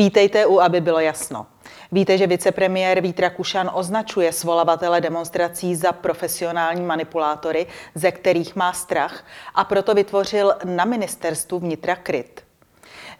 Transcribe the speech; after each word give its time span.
Vítejte 0.00 0.46
u, 0.46 0.60
aby 0.60 0.80
bylo 0.80 1.00
jasno. 1.00 1.46
Víte, 1.92 2.18
že 2.18 2.26
vicepremiér 2.26 3.00
Vít 3.00 3.20
Rakušan 3.20 3.70
označuje 3.74 4.32
svolavatele 4.32 5.00
demonstrací 5.00 5.76
za 5.76 5.92
profesionální 5.92 6.82
manipulátory, 6.82 7.66
ze 7.94 8.12
kterých 8.12 8.56
má 8.56 8.72
strach 8.72 9.24
a 9.54 9.64
proto 9.64 9.94
vytvořil 9.94 10.54
na 10.64 10.84
ministerstvu 10.84 11.58
vnitra 11.58 11.96
kryt. 11.96 12.40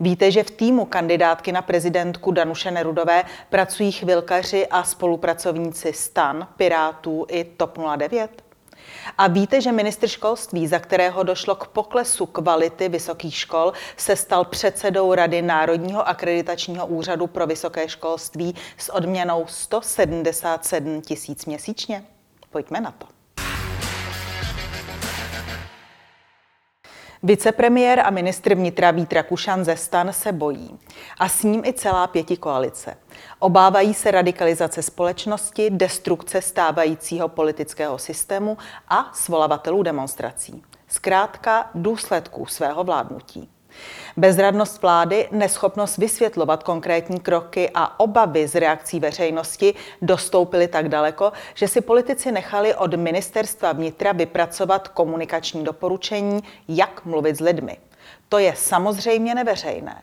Víte, 0.00 0.30
že 0.30 0.42
v 0.42 0.50
týmu 0.50 0.84
kandidátky 0.84 1.52
na 1.52 1.62
prezidentku 1.62 2.32
Danuše 2.32 2.70
Nerudové 2.70 3.24
pracují 3.50 3.92
chvilkaři 3.92 4.66
a 4.66 4.84
spolupracovníci 4.84 5.92
STAN, 5.92 6.48
Pirátů 6.56 7.26
i 7.28 7.44
TOP 7.44 7.78
09? 7.96 8.49
A 9.18 9.26
víte, 9.26 9.60
že 9.60 9.72
ministr 9.72 10.08
školství, 10.08 10.66
za 10.66 10.78
kterého 10.78 11.22
došlo 11.22 11.54
k 11.54 11.66
poklesu 11.66 12.26
kvality 12.26 12.88
vysokých 12.88 13.36
škol, 13.36 13.72
se 13.96 14.16
stal 14.16 14.44
předsedou 14.44 15.14
Rady 15.14 15.42
Národního 15.42 16.08
akreditačního 16.08 16.86
úřadu 16.86 17.26
pro 17.26 17.46
vysoké 17.46 17.88
školství 17.88 18.54
s 18.76 18.94
odměnou 18.94 19.44
177 19.48 21.02
tisíc 21.02 21.46
měsíčně? 21.46 22.04
Pojďme 22.50 22.80
na 22.80 22.90
to. 22.90 23.06
Vicepremiér 27.22 28.00
a 28.00 28.10
ministr 28.10 28.54
vnitra 28.54 28.90
Vít 28.90 29.12
Rakušan 29.12 29.64
ze 29.64 29.76
stan 29.76 30.12
se 30.12 30.32
bojí. 30.32 30.78
A 31.18 31.28
s 31.28 31.42
ním 31.42 31.64
i 31.64 31.72
celá 31.72 32.06
pěti 32.06 32.36
koalice. 32.36 32.96
Obávají 33.38 33.94
se 33.94 34.10
radikalizace 34.10 34.82
společnosti, 34.82 35.70
destrukce 35.70 36.42
stávajícího 36.42 37.28
politického 37.28 37.98
systému 37.98 38.58
a 38.88 39.10
svolavatelů 39.14 39.82
demonstrací. 39.82 40.62
Zkrátka 40.88 41.70
důsledků 41.74 42.46
svého 42.46 42.84
vládnutí. 42.84 43.48
Bezradnost 44.16 44.82
vlády, 44.82 45.28
neschopnost 45.30 45.98
vysvětlovat 45.98 46.62
konkrétní 46.62 47.20
kroky 47.20 47.70
a 47.74 48.00
obavy 48.00 48.48
z 48.48 48.54
reakcí 48.54 49.00
veřejnosti 49.00 49.74
dostoupily 50.02 50.68
tak 50.68 50.88
daleko, 50.88 51.32
že 51.54 51.68
si 51.68 51.80
politici 51.80 52.32
nechali 52.32 52.74
od 52.74 52.94
ministerstva 52.94 53.72
vnitra 53.72 54.12
vypracovat 54.12 54.88
komunikační 54.88 55.64
doporučení, 55.64 56.40
jak 56.68 57.04
mluvit 57.04 57.36
s 57.36 57.40
lidmi. 57.40 57.76
To 58.28 58.38
je 58.38 58.54
samozřejmě 58.56 59.34
neveřejné. 59.34 60.02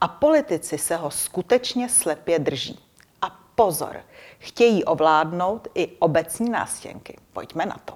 A 0.00 0.08
politici 0.08 0.78
se 0.78 0.96
ho 0.96 1.10
skutečně 1.10 1.88
slepě 1.88 2.38
drží. 2.38 2.78
A 3.22 3.38
pozor, 3.54 4.00
chtějí 4.38 4.84
ovládnout 4.84 5.68
i 5.74 5.88
obecní 5.98 6.50
nástěnky. 6.50 7.16
Pojďme 7.32 7.66
na 7.66 7.76
to. 7.84 7.94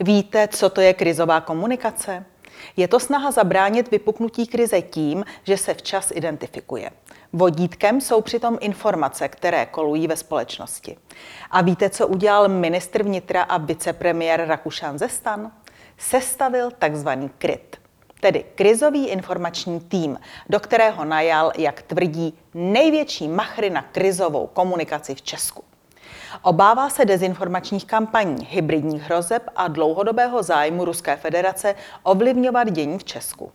Víte, 0.00 0.48
co 0.48 0.70
to 0.70 0.80
je 0.80 0.94
krizová 0.94 1.40
komunikace? 1.40 2.24
Je 2.76 2.88
to 2.88 3.00
snaha 3.00 3.30
zabránit 3.30 3.90
vypuknutí 3.90 4.46
krize 4.46 4.82
tím, 4.82 5.24
že 5.44 5.56
se 5.56 5.74
včas 5.74 6.10
identifikuje. 6.14 6.90
Vodítkem 7.32 8.00
jsou 8.00 8.20
přitom 8.20 8.58
informace, 8.60 9.28
které 9.28 9.66
kolují 9.66 10.06
ve 10.06 10.16
společnosti. 10.16 10.96
A 11.50 11.62
víte, 11.62 11.90
co 11.90 12.06
udělal 12.06 12.48
ministr 12.48 13.02
vnitra 13.02 13.42
a 13.42 13.58
vicepremiér 13.58 14.44
Rakušan 14.48 14.98
Zestan? 14.98 15.52
Sestavil 16.00 16.70
takzvaný 16.70 17.30
KRIT, 17.38 17.76
tedy 18.20 18.44
krizový 18.54 19.08
informační 19.08 19.80
tým, 19.80 20.18
do 20.48 20.60
kterého 20.60 21.04
najal, 21.04 21.52
jak 21.58 21.82
tvrdí, 21.82 22.38
největší 22.54 23.28
machry 23.28 23.70
na 23.70 23.82
krizovou 23.82 24.46
komunikaci 24.46 25.14
v 25.14 25.22
Česku. 25.22 25.64
Obává 26.42 26.90
se 26.90 27.04
dezinformačních 27.04 27.84
kampaní, 27.84 28.46
hybridních 28.50 29.02
hrozeb 29.02 29.42
a 29.56 29.68
dlouhodobého 29.68 30.42
zájmu 30.42 30.84
Ruské 30.84 31.16
federace 31.16 31.74
ovlivňovat 32.02 32.70
dění 32.70 32.98
v 32.98 33.04
Česku. 33.04 33.52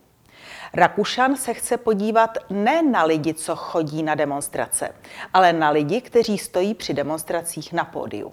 Rakušan 0.74 1.36
se 1.36 1.54
chce 1.54 1.76
podívat 1.76 2.38
ne 2.50 2.82
na 2.82 3.04
lidi, 3.04 3.34
co 3.34 3.56
chodí 3.56 4.02
na 4.02 4.14
demonstrace, 4.14 4.94
ale 5.34 5.52
na 5.52 5.70
lidi, 5.70 6.00
kteří 6.00 6.38
stojí 6.38 6.74
při 6.74 6.94
demonstracích 6.94 7.72
na 7.72 7.84
pódiu. 7.84 8.32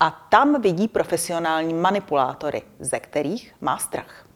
A 0.00 0.10
tam 0.10 0.62
vidí 0.62 0.88
profesionální 0.88 1.74
manipulátory, 1.74 2.62
ze 2.78 3.00
kterých 3.00 3.54
má 3.60 3.78
strach. 3.78 4.26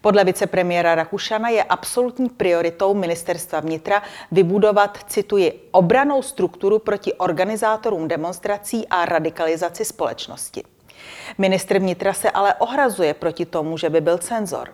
Podle 0.00 0.24
vicepremiéra 0.24 0.94
Rakušana 0.94 1.48
je 1.48 1.64
absolutní 1.64 2.28
prioritou 2.28 2.94
ministerstva 2.94 3.60
vnitra 3.60 4.02
vybudovat, 4.32 4.98
cituji, 5.06 5.68
obranou 5.70 6.22
strukturu 6.22 6.78
proti 6.78 7.12
organizátorům 7.12 8.08
demonstrací 8.08 8.88
a 8.88 9.04
radikalizaci 9.04 9.84
společnosti. 9.84 10.62
Ministr 11.38 11.78
vnitra 11.78 12.12
se 12.12 12.30
ale 12.30 12.54
ohrazuje 12.54 13.14
proti 13.14 13.46
tomu, 13.46 13.76
že 13.76 13.90
by 13.90 14.00
byl 14.00 14.18
cenzor. 14.18 14.68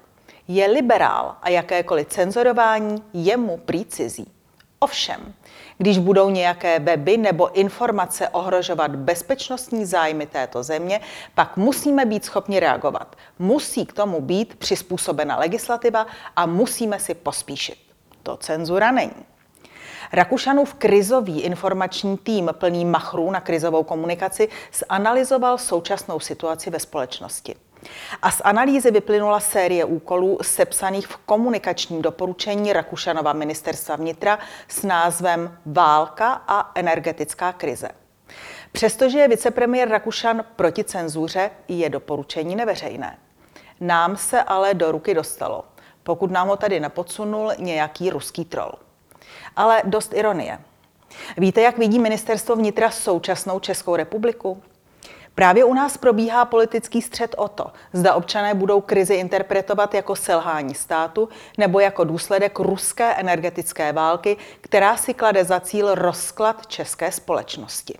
Je 0.49 0.67
liberál 0.67 1.37
a 1.43 1.49
jakékoliv 1.49 2.07
cenzorování 2.07 3.03
je 3.13 3.37
mu 3.37 3.57
prý 3.57 3.85
cizí. 3.85 4.31
Ovšem, 4.79 5.35
když 5.79 5.99
budou 5.99 6.31
nějaké 6.31 6.79
weby 6.79 7.17
nebo 7.17 7.59
informace 7.59 8.29
ohrožovat 8.29 8.97
bezpečnostní 8.97 9.85
zájmy 9.85 10.27
této 10.27 10.63
země, 10.63 11.01
pak 11.35 11.57
musíme 11.57 12.05
být 12.05 12.25
schopni 12.25 12.61
reagovat. 12.61 13.17
Musí 13.39 13.87
k 13.87 13.93
tomu 13.93 14.21
být 14.21 14.57
přizpůsobena 14.57 15.37
legislativa 15.37 16.07
a 16.37 16.47
musíme 16.47 16.99
si 16.99 17.15
pospíšit. 17.15 17.79
To 18.23 18.37
cenzura 18.37 18.91
není. 18.91 19.25
Rakušanův 20.13 20.75
krizový 20.75 21.41
informační 21.41 22.19
tým 22.19 22.51
plný 22.53 22.85
machrů 22.85 23.31
na 23.31 23.41
krizovou 23.41 23.83
komunikaci 23.83 24.49
zanalizoval 24.89 25.59
současnou 25.59 26.21
situaci 26.21 26.71
ve 26.71 26.81
společnosti. 26.81 27.55
A 28.23 28.31
z 28.31 28.41
analýzy 28.45 28.91
vyplynula 28.91 29.41
série 29.41 29.85
úkolů 29.85 30.39
sepsaných 30.43 31.07
v 31.07 31.17
komunikačním 31.17 32.03
doporučení 32.03 32.73
Rakušanova 32.73 33.33
ministerstva 33.33 33.97
vnitra 33.97 34.39
s 34.69 34.83
názvem 34.83 35.59
Válka 35.67 36.43
a 36.49 36.73
energetická 36.75 37.53
krize. 37.53 37.89
Přestože 38.73 39.19
je 39.19 39.29
vicepremiér 39.29 39.89
Rakušan 39.89 40.45
proti 40.57 40.85
cenzuře, 40.85 41.51
je 41.69 41.91
doporučení 41.91 42.57
neveřejné. 42.57 43.19
Nám 43.81 44.17
se 44.17 44.43
ale 44.43 44.75
do 44.75 44.93
ruky 44.93 45.15
dostalo, 45.15 45.65
pokud 46.03 46.31
nám 46.31 46.49
ho 46.49 46.57
tady 46.57 46.81
nepodsunul 46.81 47.53
nějaký 47.59 48.11
ruský 48.11 48.45
troll. 48.45 48.73
Ale 49.57 49.83
dost 49.85 50.15
ironie. 50.15 50.59
Víte, 51.37 51.61
jak 51.61 51.79
vidí 51.79 51.99
ministerstvo 51.99 52.57
vnitra 52.57 52.91
současnou 52.91 53.61
Českou 53.61 53.97
republiku? 53.97 54.63
Právě 55.37 55.65
u 55.65 55.75
nás 55.75 55.97
probíhá 55.97 56.45
politický 56.45 57.03
střed 57.03 57.35
o 57.39 57.49
to, 57.49 57.67
zda 57.93 58.15
občané 58.15 58.55
budou 58.55 58.81
krizi 58.81 59.15
interpretovat 59.15 59.95
jako 59.95 60.17
selhání 60.17 60.75
státu 60.75 61.29
nebo 61.59 61.81
jako 61.81 62.05
důsledek 62.05 62.59
ruské 62.59 63.15
energetické 63.15 63.93
války, 63.93 64.37
která 64.61 64.97
si 64.97 65.15
klade 65.15 65.45
za 65.45 65.61
cíl 65.61 65.95
rozklad 65.95 66.67
české 66.67 67.13
společnosti. 67.13 67.99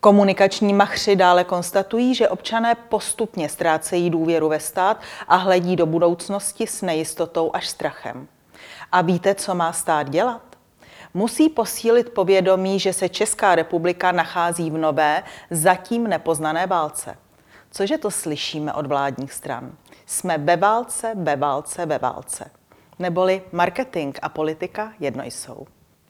Komunikační 0.00 0.74
machři 0.74 1.16
dále 1.16 1.44
konstatují, 1.44 2.14
že 2.14 2.28
občané 2.28 2.74
postupně 2.74 3.48
ztrácejí 3.48 4.10
důvěru 4.10 4.48
ve 4.48 4.60
stát 4.60 5.00
a 5.28 5.36
hledí 5.36 5.76
do 5.76 5.86
budoucnosti 5.86 6.66
s 6.66 6.82
nejistotou 6.82 7.50
až 7.54 7.68
strachem. 7.68 8.28
A 8.92 9.02
víte, 9.02 9.34
co 9.34 9.54
má 9.54 9.72
stát 9.72 10.10
dělat? 10.10 10.47
Musí 11.18 11.48
posílit 11.48 12.10
povědomí, 12.10 12.80
že 12.80 12.92
se 12.92 13.08
Česká 13.08 13.54
republika 13.54 14.12
nachází 14.12 14.70
v 14.70 14.78
nové, 14.78 15.22
zatím 15.50 16.06
nepoznané 16.06 16.66
válce. 16.66 17.16
Cože 17.70 17.98
to 17.98 18.10
slyšíme 18.10 18.72
od 18.72 18.86
vládních 18.86 19.32
stran? 19.32 19.72
Jsme 20.06 20.38
ve 20.38 20.56
válce, 20.56 21.12
ve 21.14 21.36
válce, 21.36 21.86
ve 21.86 21.98
válce. 21.98 22.50
Neboli 22.98 23.42
marketing 23.52 24.18
a 24.22 24.28
politika 24.28 24.92
jedno 25.00 25.24
jsou. 25.24 25.66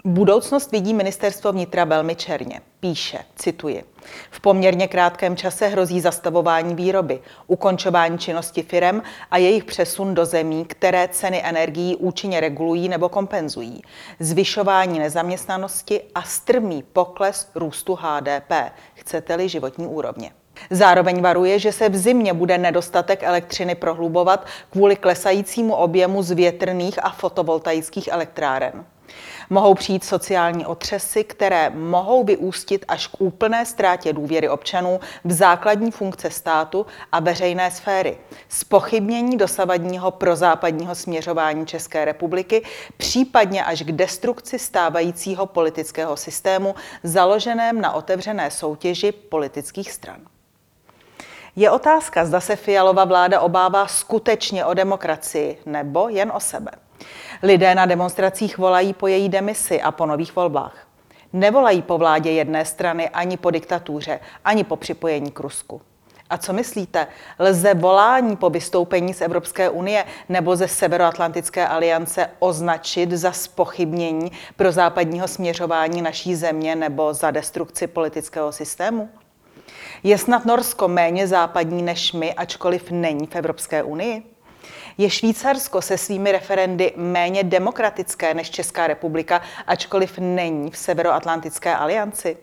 Budoucnost 0.08 0.72
vidí 0.72 0.94
ministerstvo 0.94 1.52
vnitra 1.52 1.84
velmi 1.84 2.14
černě. 2.14 2.60
Píše, 2.80 3.18
cituji, 3.36 3.84
v 4.30 4.40
poměrně 4.40 4.88
krátkém 4.88 5.36
čase 5.36 5.66
hrozí 5.66 6.00
zastavování 6.00 6.74
výroby, 6.74 7.20
ukončování 7.46 8.18
činnosti 8.18 8.62
firem 8.62 9.02
a 9.30 9.38
jejich 9.38 9.64
přesun 9.64 10.14
do 10.14 10.24
zemí, 10.24 10.64
které 10.64 11.08
ceny 11.08 11.42
energií 11.44 11.96
účinně 11.96 12.40
regulují 12.40 12.88
nebo 12.88 13.08
kompenzují, 13.08 13.82
zvyšování 14.20 14.98
nezaměstnanosti 14.98 16.00
a 16.14 16.22
strmý 16.22 16.82
pokles 16.92 17.50
růstu 17.54 17.98
HDP, 18.00 18.52
chcete-li 18.94 19.48
životní 19.48 19.86
úrovně. 19.86 20.30
Zároveň 20.70 21.22
varuje, 21.22 21.58
že 21.58 21.72
se 21.72 21.88
v 21.88 21.96
zimě 21.96 22.32
bude 22.32 22.58
nedostatek 22.58 23.22
elektřiny 23.22 23.74
prohlubovat 23.74 24.46
kvůli 24.70 24.96
klesajícímu 24.96 25.74
objemu 25.74 26.22
z 26.22 26.30
větrných 26.30 27.04
a 27.04 27.10
fotovoltaických 27.10 28.08
elektráren. 28.08 28.84
Mohou 29.50 29.74
přijít 29.74 30.04
sociální 30.04 30.66
otřesy, 30.66 31.24
které 31.24 31.70
mohou 31.70 32.24
vyústit 32.24 32.84
až 32.88 33.06
k 33.06 33.20
úplné 33.20 33.66
ztrátě 33.66 34.12
důvěry 34.12 34.48
občanů 34.48 35.00
v 35.24 35.32
základní 35.32 35.90
funkce 35.90 36.30
státu 36.30 36.86
a 37.12 37.20
veřejné 37.20 37.70
sféry, 37.70 38.18
spochybnění 38.48 39.36
dosavadního 39.36 40.10
prozápadního 40.10 40.94
směřování 40.94 41.66
České 41.66 42.04
republiky, 42.04 42.62
případně 42.96 43.64
až 43.64 43.82
k 43.82 43.92
destrukci 43.92 44.58
stávajícího 44.58 45.46
politického 45.46 46.16
systému 46.16 46.74
založeném 47.02 47.80
na 47.80 47.92
otevřené 47.92 48.50
soutěži 48.50 49.12
politických 49.12 49.92
stran. 49.92 50.20
Je 51.56 51.70
otázka, 51.70 52.24
zda 52.24 52.40
se 52.40 52.56
Fialova 52.56 53.04
vláda 53.04 53.40
obává 53.40 53.86
skutečně 53.86 54.64
o 54.64 54.74
demokracii 54.74 55.58
nebo 55.66 56.08
jen 56.08 56.32
o 56.34 56.40
sebe. 56.40 56.70
Lidé 57.42 57.74
na 57.74 57.86
demonstracích 57.86 58.58
volají 58.58 58.92
po 58.92 59.06
její 59.06 59.28
demisi 59.28 59.82
a 59.82 59.90
po 59.90 60.06
nových 60.06 60.36
volbách. 60.36 60.86
Nevolají 61.32 61.82
po 61.82 61.98
vládě 61.98 62.30
jedné 62.30 62.64
strany 62.64 63.08
ani 63.08 63.36
po 63.36 63.50
diktatuře, 63.50 64.20
ani 64.44 64.64
po 64.64 64.76
připojení 64.76 65.30
k 65.30 65.40
Rusku. 65.40 65.80
A 66.30 66.38
co 66.38 66.52
myslíte? 66.52 67.06
Lze 67.38 67.74
volání 67.74 68.36
po 68.36 68.50
vystoupení 68.50 69.14
z 69.14 69.20
Evropské 69.20 69.70
unie 69.70 70.04
nebo 70.28 70.56
ze 70.56 70.68
Severoatlantické 70.68 71.68
aliance 71.68 72.30
označit 72.38 73.10
za 73.10 73.32
spochybnění 73.32 74.32
pro 74.56 74.72
západního 74.72 75.28
směřování 75.28 76.02
naší 76.02 76.34
země 76.34 76.76
nebo 76.76 77.14
za 77.14 77.30
destrukci 77.30 77.86
politického 77.86 78.52
systému? 78.52 79.08
Je 80.02 80.18
snad 80.18 80.44
Norsko 80.44 80.88
méně 80.88 81.26
západní 81.26 81.82
než 81.82 82.12
my, 82.12 82.34
ačkoliv 82.34 82.90
není 82.90 83.26
v 83.26 83.36
Evropské 83.36 83.82
unii? 83.82 84.22
Je 84.98 85.10
Švýcarsko 85.10 85.82
se 85.82 85.98
svými 85.98 86.32
referendy 86.32 86.92
méně 86.96 87.44
demokratické 87.44 88.34
než 88.34 88.50
Česká 88.50 88.86
republika, 88.86 89.42
ačkoliv 89.66 90.18
není 90.18 90.70
v 90.70 90.76
Severoatlantické 90.76 91.76
alianci? 91.76 92.36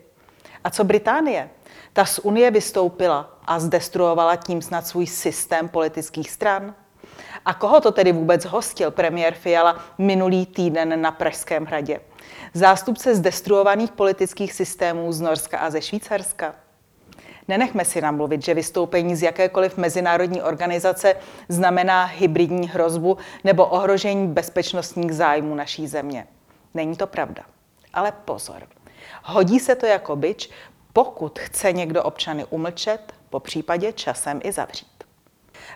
A 0.64 0.70
co 0.70 0.84
Británie? 0.84 1.50
Ta 1.92 2.04
z 2.04 2.18
Unie 2.18 2.50
vystoupila 2.50 3.38
a 3.46 3.58
zdestruovala 3.58 4.36
tím 4.36 4.62
snad 4.62 4.86
svůj 4.86 5.06
systém 5.06 5.68
politických 5.68 6.30
stran? 6.30 6.74
A 7.44 7.54
koho 7.54 7.80
to 7.80 7.92
tedy 7.92 8.12
vůbec 8.12 8.44
hostil 8.44 8.90
premiér 8.90 9.34
Fiala 9.34 9.84
minulý 9.98 10.46
týden 10.46 11.02
na 11.02 11.10
Pražském 11.10 11.64
hradě? 11.64 12.00
Zástupce 12.54 13.14
zdestruovaných 13.14 13.92
politických 13.92 14.52
systémů 14.52 15.12
z 15.12 15.20
Norska 15.20 15.58
a 15.58 15.70
ze 15.70 15.82
Švýcarska? 15.82 16.54
Nenechme 17.48 17.84
si 17.84 18.00
namluvit, 18.00 18.44
že 18.44 18.54
vystoupení 18.54 19.16
z 19.16 19.22
jakékoliv 19.22 19.76
mezinárodní 19.76 20.42
organizace 20.42 21.16
znamená 21.48 22.04
hybridní 22.04 22.68
hrozbu 22.68 23.18
nebo 23.44 23.66
ohrožení 23.66 24.28
bezpečnostních 24.28 25.12
zájmů 25.12 25.54
naší 25.54 25.86
země. 25.86 26.26
Není 26.74 26.96
to 26.96 27.06
pravda. 27.06 27.42
Ale 27.92 28.12
pozor. 28.12 28.62
Hodí 29.24 29.60
se 29.60 29.74
to 29.74 29.86
jako 29.86 30.16
byč, 30.16 30.50
pokud 30.92 31.38
chce 31.38 31.72
někdo 31.72 32.02
občany 32.02 32.44
umlčet, 32.44 33.12
po 33.30 33.40
případě 33.40 33.92
časem 33.92 34.40
i 34.44 34.52
zavřít. 34.52 35.05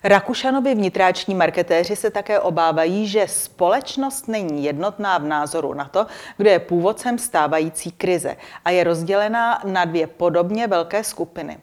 Rakušanovi 0.05 0.75
vnitráční 0.75 1.35
marketéři 1.35 1.97
se 1.97 2.11
také 2.11 2.41
obávají, 2.41 3.09
že 3.09 3.29
společnost 3.29 4.29
není 4.29 4.65
jednotná 4.65 5.19
v 5.19 5.25
názoru 5.25 5.75
na 5.75 5.85
to, 5.85 6.07
kdo 6.37 6.51
je 6.51 6.59
původcem 6.59 7.19
stávající 7.19 7.93
krize 7.93 8.37
a 8.65 8.71
je 8.71 8.85
rozdělená 8.85 9.63
na 9.65 9.85
dvě 9.85 10.07
podobně 10.07 10.67
velké 10.67 11.05
skupiny. 11.05 11.59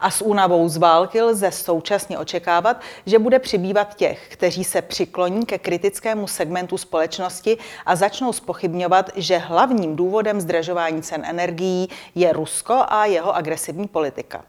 A 0.00 0.10
s 0.10 0.22
únavou 0.22 0.68
z 0.68 0.76
války 0.76 1.22
lze 1.22 1.50
současně 1.50 2.18
očekávat, 2.18 2.80
že 3.06 3.18
bude 3.18 3.38
přibývat 3.38 3.94
těch, 3.94 4.28
kteří 4.28 4.64
se 4.64 4.82
přikloní 4.82 5.46
ke 5.46 5.58
kritickému 5.58 6.26
segmentu 6.26 6.78
společnosti 6.78 7.58
a 7.86 7.96
začnou 7.96 8.32
spochybňovat, 8.32 9.10
že 9.16 9.38
hlavním 9.38 9.96
důvodem 9.96 10.40
zdražování 10.40 11.02
cen 11.02 11.22
energií 11.24 11.88
je 12.14 12.32
Rusko 12.32 12.84
a 12.88 13.04
jeho 13.04 13.36
agresivní 13.36 13.88
politika 13.88 14.44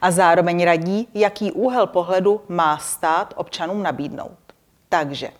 a 0.00 0.10
zároveň 0.10 0.64
radí, 0.64 1.08
jaký 1.14 1.52
úhel 1.52 1.86
pohledu 1.86 2.40
má 2.48 2.78
stát 2.78 3.34
občanům 3.36 3.82
nabídnout. 3.82 4.38
Takže 4.88 5.30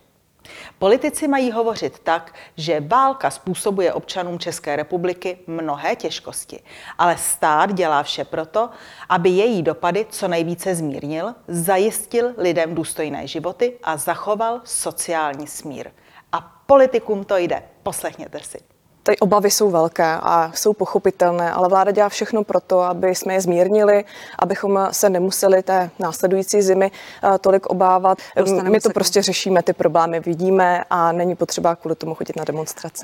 Politici 0.78 1.28
mají 1.28 1.52
hovořit 1.52 1.98
tak, 1.98 2.34
že 2.56 2.80
válka 2.80 3.30
způsobuje 3.30 3.92
občanům 3.92 4.38
České 4.38 4.76
republiky 4.76 5.38
mnohé 5.46 5.96
těžkosti, 5.96 6.62
ale 6.98 7.16
stát 7.18 7.72
dělá 7.72 8.02
vše 8.02 8.24
proto, 8.24 8.70
aby 9.08 9.28
její 9.28 9.62
dopady 9.62 10.06
co 10.10 10.28
nejvíce 10.28 10.74
zmírnil, 10.74 11.34
zajistil 11.48 12.34
lidem 12.36 12.74
důstojné 12.74 13.26
životy 13.26 13.78
a 13.82 13.96
zachoval 13.96 14.60
sociální 14.64 15.46
smír. 15.46 15.90
A 16.32 16.40
politikům 16.66 17.24
to 17.24 17.36
jde. 17.36 17.62
Poslechněte 17.82 18.40
si. 18.40 18.73
Ty 19.06 19.18
obavy 19.18 19.50
jsou 19.50 19.70
velké 19.70 20.18
a 20.22 20.52
jsou 20.54 20.72
pochopitelné, 20.72 21.52
ale 21.52 21.68
vláda 21.68 21.90
dělá 21.90 22.08
všechno 22.08 22.44
pro 22.44 22.60
to, 22.60 22.80
aby 22.80 23.14
jsme 23.14 23.34
je 23.34 23.40
zmírnili, 23.40 24.04
abychom 24.38 24.88
se 24.90 25.10
nemuseli 25.10 25.62
té 25.62 25.90
následující 25.98 26.62
zimy 26.62 26.90
eh, 26.90 27.38
tolik 27.38 27.66
obávat. 27.66 28.18
Dostaneme 28.36 28.70
My 28.70 28.80
to 28.80 28.90
prostě 28.90 29.22
řešíme, 29.22 29.62
ty 29.62 29.72
problémy 29.72 30.20
vidíme 30.20 30.84
a 30.90 31.12
není 31.12 31.36
potřeba 31.36 31.76
kvůli 31.76 31.94
tomu 31.94 32.14
chodit 32.14 32.36
na 32.36 32.44
demonstrace. 32.44 33.02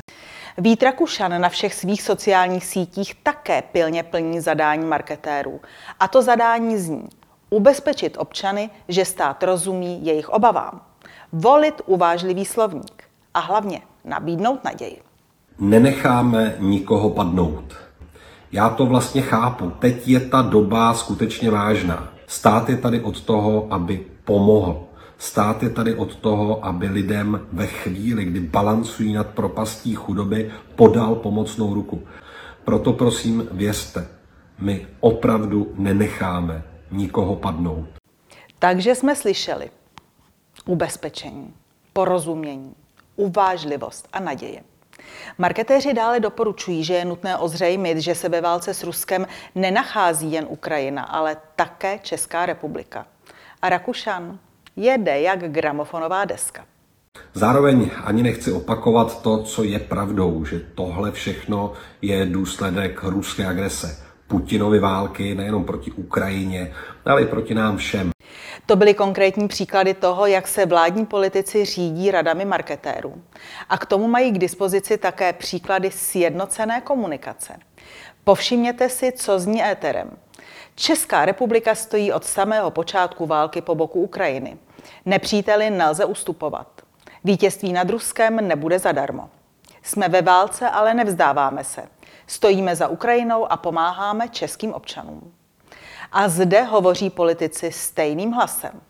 Vít 0.59 0.83
Rakušan 0.83 1.41
na 1.41 1.49
všech 1.49 1.75
svých 1.75 2.03
sociálních 2.03 2.67
sítích 2.67 3.15
také 3.23 3.63
pilně 3.63 4.03
plní 4.03 4.41
zadání 4.41 4.85
marketérů. 4.85 5.61
A 6.01 6.09
to 6.09 6.23
zadání 6.23 6.79
zní 6.79 7.09
ubezpečit 7.51 8.17
občany, 8.19 8.71
že 8.89 9.05
stát 9.05 9.43
rozumí 9.43 10.07
jejich 10.07 10.29
obavám, 10.29 10.81
volit 11.33 11.83
uvážlivý 11.87 12.45
slovník 12.45 13.05
a 13.35 13.41
hlavně 13.41 13.83
nabídnout 14.05 14.65
naději 14.65 15.10
nenecháme 15.61 16.55
nikoho 16.59 17.11
padnout. 17.11 17.75
Já 18.53 18.69
to 18.69 18.87
vlastně 18.87 19.23
chápu. 19.23 19.73
Teď 19.79 20.09
je 20.09 20.21
ta 20.21 20.43
doba 20.43 20.95
skutečně 20.95 21.51
vážná. 21.51 22.09
Stát 22.27 22.69
je 22.69 22.77
tady 22.77 23.01
od 23.01 23.21
toho, 23.21 23.67
aby 23.71 24.07
pomohl. 24.25 24.83
Stát 25.19 25.63
je 25.63 25.71
tady 25.71 25.95
od 25.95 26.17
toho, 26.17 26.65
aby 26.65 26.89
lidem 26.89 27.41
ve 27.53 27.67
chvíli, 27.67 28.25
kdy 28.25 28.41
balancují 28.41 29.13
nad 29.13 29.27
propastí 29.27 29.95
chudoby, 29.95 30.51
podal 30.77 31.15
pomocnou 31.15 31.75
ruku. 31.75 32.03
Proto 32.65 32.93
prosím, 32.93 33.49
věřte, 33.53 34.09
my 34.59 34.87
opravdu 35.01 35.73
nenecháme 35.77 36.63
nikoho 36.91 37.37
padnout. 37.37 37.89
Takže 38.59 38.95
jsme 38.95 39.17
slyšeli 39.17 39.71
ubezpečení, 40.67 41.55
porozumění, 41.93 42.75
uvážlivost 43.17 44.09
a 44.13 44.21
naděje. 44.21 44.63
Marketéři 45.39 45.95
dále 45.95 46.21
doporučují, 46.21 46.85
že 46.85 46.95
je 46.95 47.05
nutné 47.05 47.37
ozřejmit, 47.37 47.99
že 47.99 48.15
se 48.15 48.29
ve 48.29 48.41
válce 48.41 48.75
s 48.75 48.85
Ruskem 48.85 49.27
nenachází 49.55 50.33
jen 50.33 50.47
Ukrajina, 50.49 51.03
ale 51.03 51.37
také 51.57 51.99
Česká 51.99 52.47
republika. 52.47 53.07
A 53.63 53.69
Rakušan 53.69 54.39
jede 54.77 55.21
jak 55.21 55.53
gramofonová 55.53 56.25
deska. 56.25 56.65
Zároveň 57.35 57.91
ani 58.05 58.23
nechci 58.23 58.53
opakovat 58.53 59.23
to, 59.23 59.43
co 59.43 59.63
je 59.63 59.79
pravdou, 59.79 60.45
že 60.45 60.61
tohle 60.75 61.13
všechno 61.13 61.73
je 62.03 62.27
důsledek 62.27 63.03
ruské 63.03 63.47
agrese, 63.47 64.05
Putinovy 64.29 64.79
války 64.79 65.35
nejenom 65.35 65.65
proti 65.65 65.93
Ukrajině, 65.93 66.73
ale 67.05 67.23
i 67.23 67.27
proti 67.27 67.55
nám 67.55 67.77
všem. 67.77 68.11
To 68.67 68.77
byly 68.77 68.95
konkrétní 68.95 69.49
příklady 69.49 69.95
toho, 69.95 70.27
jak 70.27 70.49
se 70.49 70.67
vládní 70.67 71.07
politici 71.07 71.65
řídí 71.65 72.11
radami 72.11 72.45
marketérů. 72.45 73.23
A 73.69 73.79
k 73.79 73.87
tomu 73.87 74.09
mají 74.09 74.33
k 74.33 74.39
dispozici 74.39 74.99
také 74.99 75.33
příklady 75.33 75.91
sjednocené 75.91 76.81
komunikace. 76.81 77.57
Povšimněte 78.25 78.89
si, 78.89 79.13
co 79.13 79.39
zní 79.39 79.65
éterem. 79.65 80.11
Česká 80.75 81.25
republika 81.25 81.75
stojí 81.75 82.13
od 82.13 82.25
samého 82.25 82.71
počátku 82.71 83.27
války 83.27 83.61
po 83.61 83.75
boku 83.75 84.01
Ukrajiny. 84.01 84.57
Nepříteli 85.07 85.71
nelze 85.71 86.05
ustupovat. 86.05 86.67
Vítězství 87.25 87.73
nad 87.73 87.91
Ruskem 87.91 88.49
nebude 88.49 88.79
zadarmo. 88.79 89.31
Jsme 89.83 90.09
ve 90.09 90.23
válce, 90.23 90.69
ale 90.69 90.95
nevzdáváme 90.95 91.65
se. 91.65 91.83
Stojíme 92.27 92.77
za 92.77 92.89
Ukrajinou 92.89 93.53
a 93.53 93.57
pomáháme 93.57 94.29
českým 94.29 94.75
občanům. 94.75 95.33
A 96.13 96.29
zde 96.29 96.63
hovoří 96.63 97.11
politici 97.11 97.73
stejným 97.73 98.33
hlasem. 98.33 98.81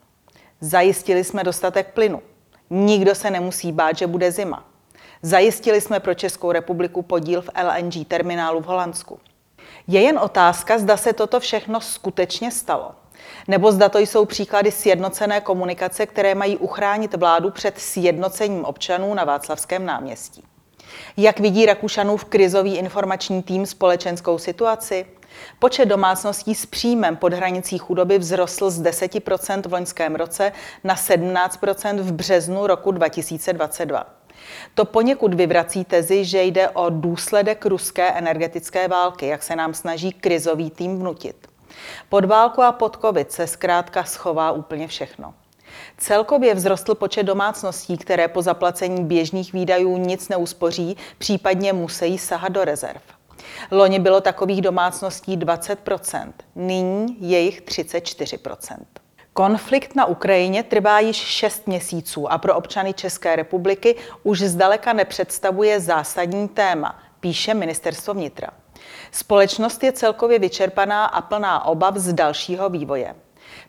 Zajistili 0.61 1.25
jsme 1.25 1.45
dostatek 1.45 1.95
plynu. 1.95 2.23
Nikdo 2.71 3.15
se 3.15 3.31
nemusí 3.31 3.73
bát, 3.73 3.99
že 3.99 4.07
bude 4.07 4.33
zima. 4.33 4.65
Zajistili 5.23 5.81
jsme 5.81 6.01
pro 6.01 6.15
Českou 6.15 6.53
republiku 6.53 7.03
podíl 7.03 7.43
v 7.43 7.51
LNG 7.63 8.09
terminálu 8.09 8.61
v 8.61 8.65
Holandsku. 8.65 9.19
Je 9.87 10.01
jen 10.01 10.19
otázka, 10.19 10.79
zda 10.79 10.97
se 10.97 11.13
toto 11.13 11.41
všechno 11.41 11.81
skutečně 11.81 12.51
stalo. 12.51 12.93
Nebo 13.49 13.73
zda 13.73 13.89
to 13.89 13.99
jsou 13.99 14.25
příklady 14.25 14.71
sjednocené 14.71 15.41
komunikace, 15.41 16.07
které 16.07 16.35
mají 16.35 16.57
uchránit 16.57 17.15
vládu 17.15 17.51
před 17.51 17.79
sjednocením 17.79 18.65
občanů 18.65 19.15
na 19.15 19.25
Václavském 19.25 19.87
náměstí. 19.87 20.45
Jak 21.17 21.41
vidí 21.41 21.67
Rakušanův 21.67 22.25
krizový 22.25 22.77
informační 22.77 23.43
tým 23.43 23.67
společenskou 23.67 24.39
situaci? 24.39 25.07
Počet 25.59 25.87
domácností 25.87 26.55
s 26.55 26.67
příjmem 26.67 27.17
pod 27.17 27.33
hranicí 27.33 27.79
chudoby 27.79 28.19
vzrostl 28.19 28.71
z 28.71 28.83
10% 28.83 29.69
v 29.69 29.73
loňském 29.73 30.15
roce 30.15 30.53
na 30.85 30.95
17% 30.95 32.01
v 32.01 32.13
březnu 32.13 32.67
roku 32.67 32.91
2022. 32.91 34.07
To 34.75 34.85
poněkud 34.85 35.35
vyvrací 35.35 35.85
tezi, 35.85 36.25
že 36.25 36.43
jde 36.43 36.69
o 36.69 36.91
důsledek 36.91 37.67
ruské 37.67 38.13
energetické 38.13 38.89
války, 38.89 39.27
jak 39.27 39.43
se 39.43 39.57
nám 39.57 39.75
snaží 39.75 40.13
krizový 40.13 40.71
tým 40.71 40.99
vnutit. 40.99 41.47
Pod 42.09 42.25
válku 42.25 42.63
a 42.63 42.73
pod 42.73 42.99
covid 43.01 43.33
se 43.33 43.47
zkrátka 43.47 44.05
schová 44.05 44.53
úplně 44.53 44.89
všechno. 44.89 45.35
Celkově 45.99 46.55
vzrostl 46.55 46.95
počet 46.95 47.23
domácností, 47.23 47.99
které 47.99 48.29
po 48.29 48.43
zaplacení 48.43 49.05
běžných 49.05 49.53
výdajů 49.53 49.97
nic 49.97 50.29
neuspoří, 50.29 50.97
případně 51.19 51.73
musí 51.73 52.19
sahat 52.19 52.53
do 52.53 52.65
rezerv. 52.65 53.03
Loni 53.71 53.99
bylo 53.99 54.21
takových 54.21 54.63
domácností 54.63 55.39
20% 55.39 56.33
nyní 56.55 57.17
je 57.21 57.41
jich 57.41 57.63
34% 57.63 58.77
Konflikt 59.33 59.97
na 59.97 60.07
Ukrajině 60.07 60.63
trvá 60.63 61.01
již 61.01 61.17
6 61.17 61.67
měsíců 61.67 62.33
a 62.33 62.39
pro 62.39 62.57
občany 62.57 62.95
České 62.95 63.37
republiky 63.37 63.97
už 64.23 64.41
zdaleka 64.41 64.93
nepředstavuje 64.93 65.81
zásadní 65.81 66.49
téma, 66.49 66.99
píše 67.21 67.55
ministerstvo 67.55 68.15
vnitra. 68.15 68.49
Společnost 69.13 69.83
je 69.83 69.93
celkově 69.93 70.39
vyčerpaná 70.39 71.05
a 71.05 71.21
plná 71.21 71.65
obav 71.65 71.97
z 71.97 72.13
dalšího 72.13 72.69
vývoje. 72.69 73.15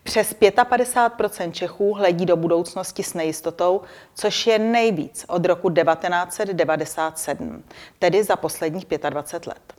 Přes 0.03 0.33
55% 0.33 1.51
Čechů 1.51 1.93
hledí 1.93 2.25
do 2.25 2.37
budoucnosti 2.37 3.03
s 3.03 3.13
nejistotou, 3.13 3.81
což 4.15 4.47
je 4.47 4.59
nejvíc 4.59 5.25
od 5.27 5.45
roku 5.45 5.69
1997, 5.69 7.63
tedy 7.99 8.23
za 8.23 8.35
posledních 8.35 8.85
25 9.09 9.47
let. 9.47 9.73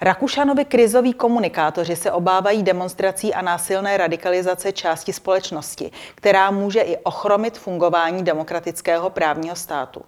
Rakušanovi 0.00 0.64
krizoví 0.64 1.12
komunikátoři 1.12 1.96
se 1.96 2.12
obávají 2.12 2.62
demonstrací 2.62 3.34
a 3.34 3.42
násilné 3.42 3.96
radikalizace 3.96 4.72
části 4.72 5.12
společnosti, 5.12 5.90
která 6.14 6.50
může 6.50 6.80
i 6.80 6.96
ochromit 6.96 7.58
fungování 7.58 8.22
demokratického 8.22 9.10
právního 9.10 9.56
státu. 9.56 10.02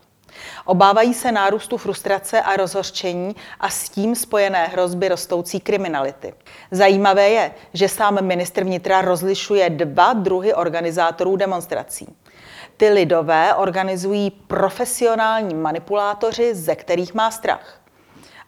Obávají 0.65 1.15
se 1.15 1.33
nárůstu 1.33 1.77
frustrace 1.77 2.41
a 2.41 2.57
rozhořčení 2.57 3.37
a 3.61 3.71
s 3.71 3.89
tím 3.89 4.15
spojené 4.15 4.67
hrozby 4.67 5.09
rostoucí 5.09 5.61
kriminality. 5.61 6.35
Zajímavé 6.71 7.29
je, 7.29 7.51
že 7.73 7.89
sám 7.89 8.25
ministr 8.25 8.65
vnitra 8.65 9.01
rozlišuje 9.01 9.71
dva 9.71 10.13
druhy 10.13 10.55
organizátorů 10.55 11.37
demonstrací. 11.37 12.17
Ty 12.77 12.89
lidové 12.89 13.55
organizují 13.55 14.31
profesionální 14.31 15.55
manipulátoři, 15.55 16.55
ze 16.55 16.77
kterých 16.77 17.15
má 17.15 17.31
strach. 17.31 17.81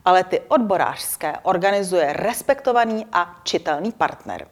Ale 0.04 0.24
ty 0.24 0.40
odborářské 0.40 1.34
organizuje 1.42 2.12
respektovaný 2.12 3.06
a 3.12 3.40
čitelný 3.44 3.92
partner. 3.92 4.46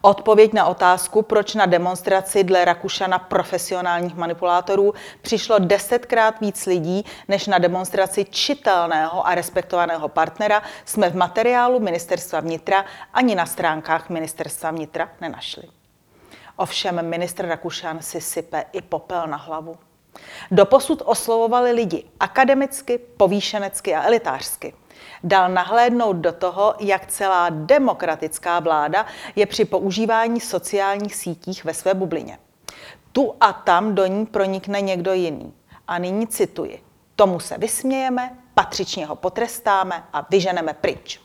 Odpověď 0.00 0.52
na 0.52 0.66
otázku, 0.66 1.22
proč 1.22 1.54
na 1.54 1.66
demonstraci 1.66 2.44
dle 2.44 2.64
Rakušana 2.64 3.18
profesionálních 3.18 4.14
manipulátorů 4.14 4.94
přišlo 5.22 5.58
desetkrát 5.58 6.40
víc 6.40 6.66
lidí 6.66 7.04
než 7.28 7.46
na 7.46 7.58
demonstraci 7.58 8.24
čitelného 8.24 9.26
a 9.26 9.34
respektovaného 9.34 10.08
partnera, 10.08 10.62
jsme 10.84 11.10
v 11.10 11.16
materiálu 11.16 11.80
Ministerstva 11.80 12.40
vnitra 12.40 12.84
ani 13.12 13.34
na 13.34 13.46
stránkách 13.46 14.08
Ministerstva 14.08 14.70
vnitra 14.70 15.10
nenašli. 15.20 15.62
Ovšem 16.56 17.08
ministr 17.08 17.46
Rakušan 17.46 18.02
si 18.02 18.20
sype 18.20 18.64
i 18.72 18.82
popel 18.82 19.26
na 19.26 19.36
hlavu. 19.36 19.76
Doposud 20.50 21.02
oslovovali 21.04 21.72
lidi 21.72 22.04
akademicky, 22.20 22.98
povýšenecky 22.98 23.94
a 23.94 24.02
elitářsky– 24.02 24.74
dal 25.24 25.48
nahlédnout 25.48 26.16
do 26.16 26.32
toho, 26.32 26.74
jak 26.78 27.06
celá 27.06 27.48
demokratická 27.50 28.60
vláda 28.60 29.06
je 29.36 29.46
při 29.46 29.64
používání 29.64 30.40
sociálních 30.40 31.14
sítích 31.14 31.64
ve 31.64 31.74
své 31.74 31.94
bublině. 31.94 32.38
Tu 33.12 33.34
a 33.40 33.52
tam 33.52 33.94
do 33.94 34.06
ní 34.06 34.26
pronikne 34.26 34.80
někdo 34.80 35.12
jiný. 35.12 35.54
A 35.88 35.98
nyní 35.98 36.26
cituji. 36.26 36.82
Tomu 37.16 37.40
se 37.40 37.58
vysmějeme, 37.58 38.36
patřičně 38.54 39.06
ho 39.06 39.16
potrestáme 39.16 40.04
a 40.12 40.26
vyženeme 40.30 40.74
pryč. 40.74 41.20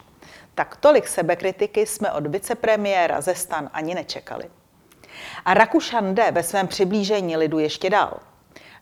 Tak 0.55 0.75
tolik 0.75 1.07
sebekritiky 1.07 1.85
jsme 1.85 2.12
od 2.12 2.27
vicepremiéra 2.27 3.21
ze 3.21 3.35
stan 3.35 3.69
ani 3.73 3.95
nečekali. 3.95 4.50
A 5.45 5.53
Rakušan 5.53 6.15
jde 6.15 6.31
ve 6.31 6.43
svém 6.43 6.67
přiblížení 6.67 7.38
lidu 7.38 7.59
ještě 7.59 7.89
dál. 7.89 8.19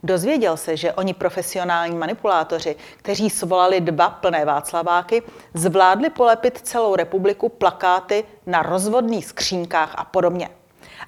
Dozvěděl 0.03 0.57
se, 0.57 0.77
že 0.77 0.93
oni 0.93 1.13
profesionální 1.13 1.95
manipulátoři, 1.95 2.75
kteří 2.97 3.29
svolali 3.29 3.81
dva 3.81 4.09
plné 4.09 4.45
Václaváky, 4.45 5.23
zvládli 5.53 6.09
polepit 6.09 6.57
celou 6.57 6.95
republiku 6.95 7.49
plakáty 7.49 8.23
na 8.45 8.61
rozvodných 8.61 9.25
skřínkách 9.25 9.93
a 9.97 10.05
podobně. 10.05 10.49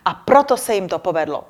A 0.06 0.14
proto 0.14 0.58
se 0.58 0.76
jim 0.76 0.90
to 0.90 1.00
povedlo. 1.00 1.44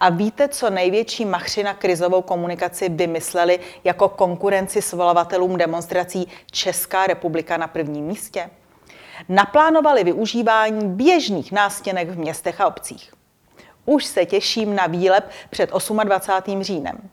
A 0.00 0.10
víte, 0.10 0.48
co 0.48 0.70
největší 0.70 1.24
machři 1.24 1.62
na 1.62 1.74
krizovou 1.74 2.22
komunikaci 2.22 2.88
vymysleli 2.88 3.60
jako 3.84 4.08
konkurenci 4.08 4.82
svolavatelům 4.82 5.56
demonstrací 5.56 6.28
Česká 6.50 7.06
republika 7.06 7.56
na 7.56 7.68
prvním 7.68 8.04
místě? 8.04 8.50
Naplánovali 9.28 10.04
využívání 10.04 10.88
běžných 10.88 11.52
nástěnek 11.52 12.08
v 12.08 12.18
městech 12.18 12.60
a 12.60 12.66
obcích. 12.66 13.12
Už 13.86 14.04
se 14.04 14.26
těším 14.26 14.74
na 14.74 14.86
výlep 14.86 15.30
před 15.50 15.70
28. 16.04 16.62
říjnem. 16.62 17.10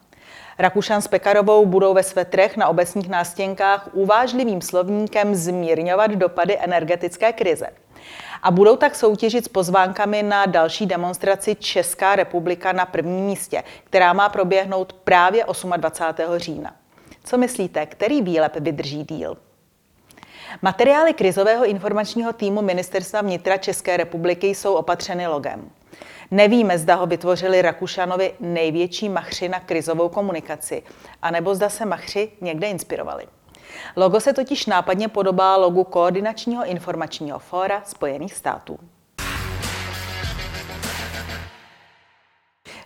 Rakušan 0.59 1.01
s 1.01 1.07
Pekarovou 1.07 1.65
budou 1.65 1.93
ve 1.93 2.03
svetrech 2.03 2.57
na 2.57 2.67
obecních 2.67 3.09
nástěnkách 3.09 3.89
uvážlivým 3.93 4.61
slovníkem 4.61 5.35
zmírňovat 5.35 6.11
dopady 6.11 6.57
energetické 6.59 7.33
krize. 7.33 7.67
A 8.43 8.51
budou 8.51 8.75
tak 8.75 8.95
soutěžit 8.95 9.45
s 9.45 9.47
pozvánkami 9.47 10.23
na 10.23 10.45
další 10.45 10.85
demonstraci 10.85 11.55
Česká 11.55 12.15
republika 12.15 12.71
na 12.71 12.85
prvním 12.85 13.25
místě, 13.25 13.63
která 13.83 14.13
má 14.13 14.29
proběhnout 14.29 14.93
právě 14.93 15.45
28. 15.77 16.23
října. 16.37 16.75
Co 17.23 17.37
myslíte, 17.37 17.85
který 17.85 18.21
výlep 18.21 18.55
vydrží 18.59 19.03
díl? 19.03 19.37
Materiály 20.61 21.13
krizového 21.13 21.65
informačního 21.65 22.33
týmu 22.33 22.61
Ministerstva 22.61 23.21
vnitra 23.21 23.57
České 23.57 23.97
republiky 23.97 24.47
jsou 24.47 24.73
opatřeny 24.73 25.27
logem. 25.27 25.71
Nevíme, 26.33 26.77
zda 26.77 26.95
ho 26.95 27.05
vytvořili 27.05 27.61
Rakušanovi 27.61 28.33
největší 28.39 29.09
machři 29.09 29.49
na 29.49 29.59
krizovou 29.59 30.09
komunikaci, 30.09 30.83
anebo 31.21 31.55
zda 31.55 31.69
se 31.69 31.85
machři 31.85 32.31
někde 32.41 32.67
inspirovali. 32.67 33.27
Logo 33.95 34.19
se 34.19 34.33
totiž 34.33 34.65
nápadně 34.65 35.07
podobá 35.07 35.57
logu 35.57 35.83
Koordinačního 35.83 36.65
informačního 36.65 37.39
fóra 37.39 37.81
Spojených 37.85 38.33
států. 38.33 38.79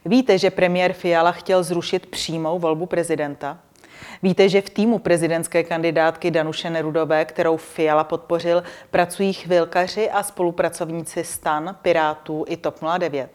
Víte, 0.05 0.37
že 0.37 0.51
premiér 0.51 0.93
Fiala 0.93 1.31
chtěl 1.31 1.63
zrušit 1.63 2.05
přímou 2.05 2.59
volbu 2.59 2.85
prezidenta? 2.85 3.59
Víte, 4.23 4.49
že 4.49 4.61
v 4.61 4.69
týmu 4.69 4.99
prezidentské 4.99 5.63
kandidátky 5.63 6.31
Danuše 6.31 6.69
Nerudové, 6.69 7.25
kterou 7.25 7.57
Fiala 7.57 8.03
podpořil, 8.03 8.63
pracují 8.91 9.33
chvilkaři 9.33 10.09
a 10.09 10.23
spolupracovníci 10.23 11.23
STAN, 11.23 11.75
Pirátů 11.81 12.45
i 12.47 12.57
TOP 12.57 12.75
09. 12.97 13.29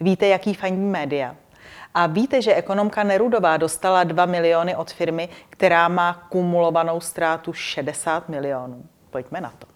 Víte, 0.00 0.26
jaký 0.26 0.54
fandí 0.54 0.80
média. 0.80 1.36
A 1.94 2.06
víte, 2.06 2.42
že 2.42 2.54
ekonomka 2.54 3.02
Nerudová 3.02 3.56
dostala 3.56 4.04
2 4.04 4.26
miliony 4.26 4.76
od 4.76 4.92
firmy, 4.92 5.28
která 5.50 5.88
má 5.88 6.26
kumulovanou 6.28 7.00
ztrátu 7.00 7.52
60 7.52 8.28
milionů. 8.28 8.84
Pojďme 9.10 9.40
na 9.40 9.52
to. 9.58 9.69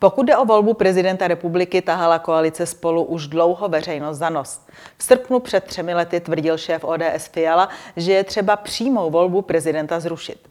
Pokud 0.00 0.26
jde 0.26 0.36
o 0.36 0.44
volbu 0.44 0.74
prezidenta 0.74 1.28
republiky, 1.28 1.82
tahala 1.82 2.18
koalice 2.18 2.66
spolu 2.66 3.04
už 3.04 3.26
dlouho 3.26 3.68
veřejnost 3.68 4.18
za 4.18 4.30
nos. 4.30 4.60
V 4.96 5.02
srpnu 5.02 5.40
před 5.40 5.64
třemi 5.64 5.94
lety 5.94 6.20
tvrdil 6.20 6.58
šéf 6.58 6.84
ODS 6.84 7.26
Fiala, 7.32 7.68
že 7.96 8.12
je 8.12 8.24
třeba 8.24 8.56
přímou 8.56 9.10
volbu 9.10 9.42
prezidenta 9.42 10.00
zrušit. 10.00 10.48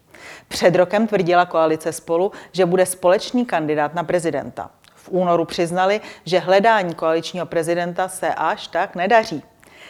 Před 0.47 0.75
rokem 0.75 1.07
tvrdila 1.07 1.45
koalice 1.45 1.91
spolu, 1.93 2.31
že 2.51 2.65
bude 2.65 2.85
společný 2.85 3.45
kandidát 3.45 3.93
na 3.93 4.03
prezidenta. 4.03 4.69
V 4.95 5.09
únoru 5.09 5.45
přiznali, 5.45 6.01
že 6.25 6.39
hledání 6.39 6.95
koaličního 6.95 7.45
prezidenta 7.45 8.07
se 8.07 8.33
až 8.33 8.67
tak 8.67 8.95
nedaří. 8.95 9.43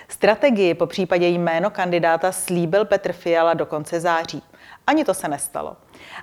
Strategii 0.07 0.73
po 0.73 0.87
případě 0.87 1.27
jméno 1.27 1.69
kandidáta 1.69 2.31
slíbil 2.31 2.85
Petr 2.85 3.13
Fiala 3.13 3.53
do 3.53 3.65
konce 3.65 3.99
září. 3.99 4.43
Ani 4.87 5.05
to 5.05 5.13
se 5.13 5.27
nestalo. 5.27 5.77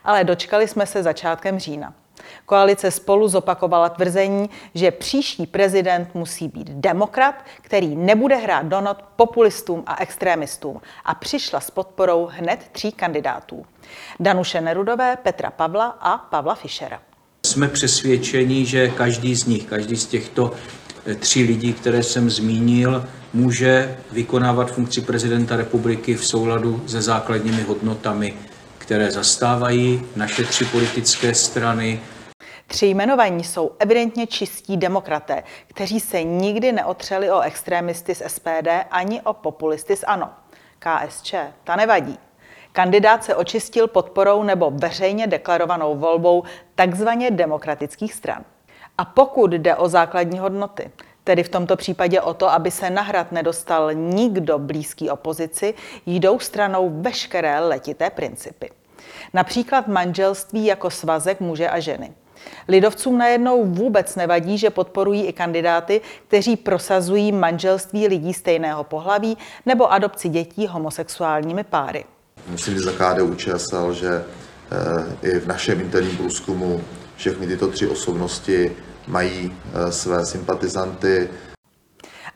Ale 0.04 0.24
dočkali 0.24 0.68
jsme 0.68 0.86
se 0.86 1.02
začátkem 1.02 1.58
října. 1.58 1.94
Koalice 2.46 2.90
spolu 2.90 3.28
zopakovala 3.28 3.88
tvrzení, 3.88 4.50
že 4.74 4.90
příští 4.90 5.46
prezident 5.46 6.14
musí 6.14 6.48
být 6.48 6.70
demokrat, 6.70 7.34
který 7.62 7.96
nebude 7.96 8.36
hrát 8.36 8.66
do 8.66 8.80
not 8.80 9.02
populistům 9.16 9.82
a 9.86 10.02
extrémistům 10.02 10.80
a 11.04 11.14
přišla 11.14 11.60
s 11.60 11.70
podporou 11.70 12.28
hned 12.32 12.60
tří 12.72 12.92
kandidátů. 12.92 13.66
Danuše 14.20 14.60
Nerudové, 14.60 15.16
Petra 15.16 15.50
Pavla 15.50 15.86
a 15.86 16.18
Pavla 16.18 16.54
Fischera. 16.54 17.00
Jsme 17.46 17.68
přesvědčeni, 17.68 18.66
že 18.66 18.88
každý 18.88 19.34
z 19.34 19.46
nich, 19.46 19.64
každý 19.64 19.96
z 19.96 20.06
těchto 20.06 20.52
eh, 21.06 21.14
tří 21.14 21.44
lidí, 21.44 21.72
které 21.72 22.02
jsem 22.02 22.30
zmínil, 22.30 23.04
může 23.32 23.96
vykonávat 24.12 24.72
funkci 24.72 25.00
prezidenta 25.00 25.56
republiky 25.56 26.14
v 26.14 26.26
souladu 26.26 26.82
se 26.86 27.02
základními 27.02 27.62
hodnotami, 27.62 28.34
které 28.78 29.10
zastávají 29.10 30.02
naše 30.16 30.44
tři 30.44 30.64
politické 30.64 31.34
strany. 31.34 32.00
Tři 32.66 32.86
jmenovaní 32.86 33.44
jsou 33.44 33.70
evidentně 33.78 34.26
čistí 34.26 34.76
demokraté, 34.76 35.42
kteří 35.66 36.00
se 36.00 36.22
nikdy 36.22 36.72
neotřeli 36.72 37.30
o 37.30 37.40
extrémisty 37.40 38.14
z 38.14 38.22
SPD 38.26 38.68
ani 38.90 39.22
o 39.22 39.32
populisty 39.32 39.96
z 39.96 40.04
ANO. 40.06 40.30
KSČ, 40.78 41.34
ta 41.64 41.76
nevadí. 41.76 42.18
Kandidát 42.72 43.24
se 43.24 43.34
očistil 43.34 43.88
podporou 43.88 44.42
nebo 44.42 44.70
veřejně 44.70 45.26
deklarovanou 45.26 45.96
volbou 45.96 46.42
takzvaně 46.74 47.30
demokratických 47.30 48.14
stran. 48.14 48.44
A 48.98 49.04
pokud 49.04 49.52
jde 49.52 49.76
o 49.76 49.88
základní 49.88 50.38
hodnoty, 50.38 50.90
tedy 51.24 51.42
v 51.42 51.48
tomto 51.48 51.76
případě 51.76 52.20
o 52.20 52.34
to, 52.34 52.50
aby 52.50 52.70
se 52.70 52.90
na 52.90 53.02
hrad 53.02 53.32
nedostal 53.32 53.94
nikdo 53.94 54.58
blízký 54.58 55.10
opozici, 55.10 55.74
jdou 56.06 56.38
stranou 56.38 57.00
veškeré 57.00 57.60
letité 57.60 58.10
principy. 58.10 58.70
Například 59.34 59.88
manželství 59.88 60.66
jako 60.66 60.90
svazek 60.90 61.40
muže 61.40 61.68
a 61.68 61.80
ženy. 61.80 62.12
Lidovcům 62.68 63.18
najednou 63.18 63.64
vůbec 63.64 64.16
nevadí, 64.16 64.58
že 64.58 64.70
podporují 64.70 65.24
i 65.24 65.32
kandidáty, 65.32 66.00
kteří 66.28 66.56
prosazují 66.56 67.32
manželství 67.32 68.08
lidí 68.08 68.34
stejného 68.34 68.84
pohlaví 68.84 69.38
nebo 69.66 69.92
adopci 69.92 70.28
dětí 70.28 70.66
homosexuálními 70.66 71.64
páry. 71.64 72.04
Musím 72.50 72.78
za 72.78 72.92
KDU 72.92 73.34
ČSL, 73.34 73.92
že 73.92 74.24
eh, 75.22 75.28
i 75.28 75.38
v 75.38 75.46
našem 75.46 75.80
interním 75.80 76.16
průzkumu 76.16 76.80
všechny 77.16 77.46
tyto 77.46 77.68
tři 77.68 77.88
osobnosti 77.88 78.76
mají 79.06 79.52
eh, 79.74 79.92
své 79.92 80.26
sympatizanty. 80.26 81.28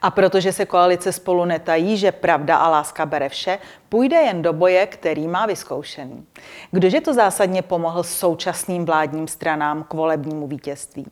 A 0.02 0.10
protože 0.10 0.52
se 0.52 0.66
koalice 0.66 1.12
spolu 1.12 1.44
netají, 1.44 1.96
že 1.96 2.12
pravda 2.12 2.56
a 2.56 2.68
láska 2.68 3.06
bere 3.06 3.28
vše, 3.28 3.58
půjde 3.88 4.16
jen 4.16 4.42
do 4.42 4.52
boje, 4.52 4.86
který 4.86 5.28
má 5.28 5.46
vyzkoušený. 5.46 6.26
Kdože 6.70 7.00
to 7.00 7.14
zásadně 7.14 7.62
pomohl 7.62 8.02
současným 8.02 8.84
vládním 8.84 9.28
stranám 9.28 9.82
k 9.82 9.94
volebnímu 9.94 10.46
vítězství? 10.46 11.06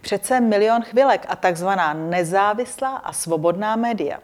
Přece 0.00 0.40
milion 0.40 0.82
chvilek 0.82 1.26
a 1.28 1.36
takzvaná 1.36 1.92
nezávislá 1.92 2.96
a 2.96 3.12
svobodná 3.12 3.76
média. 3.76 4.18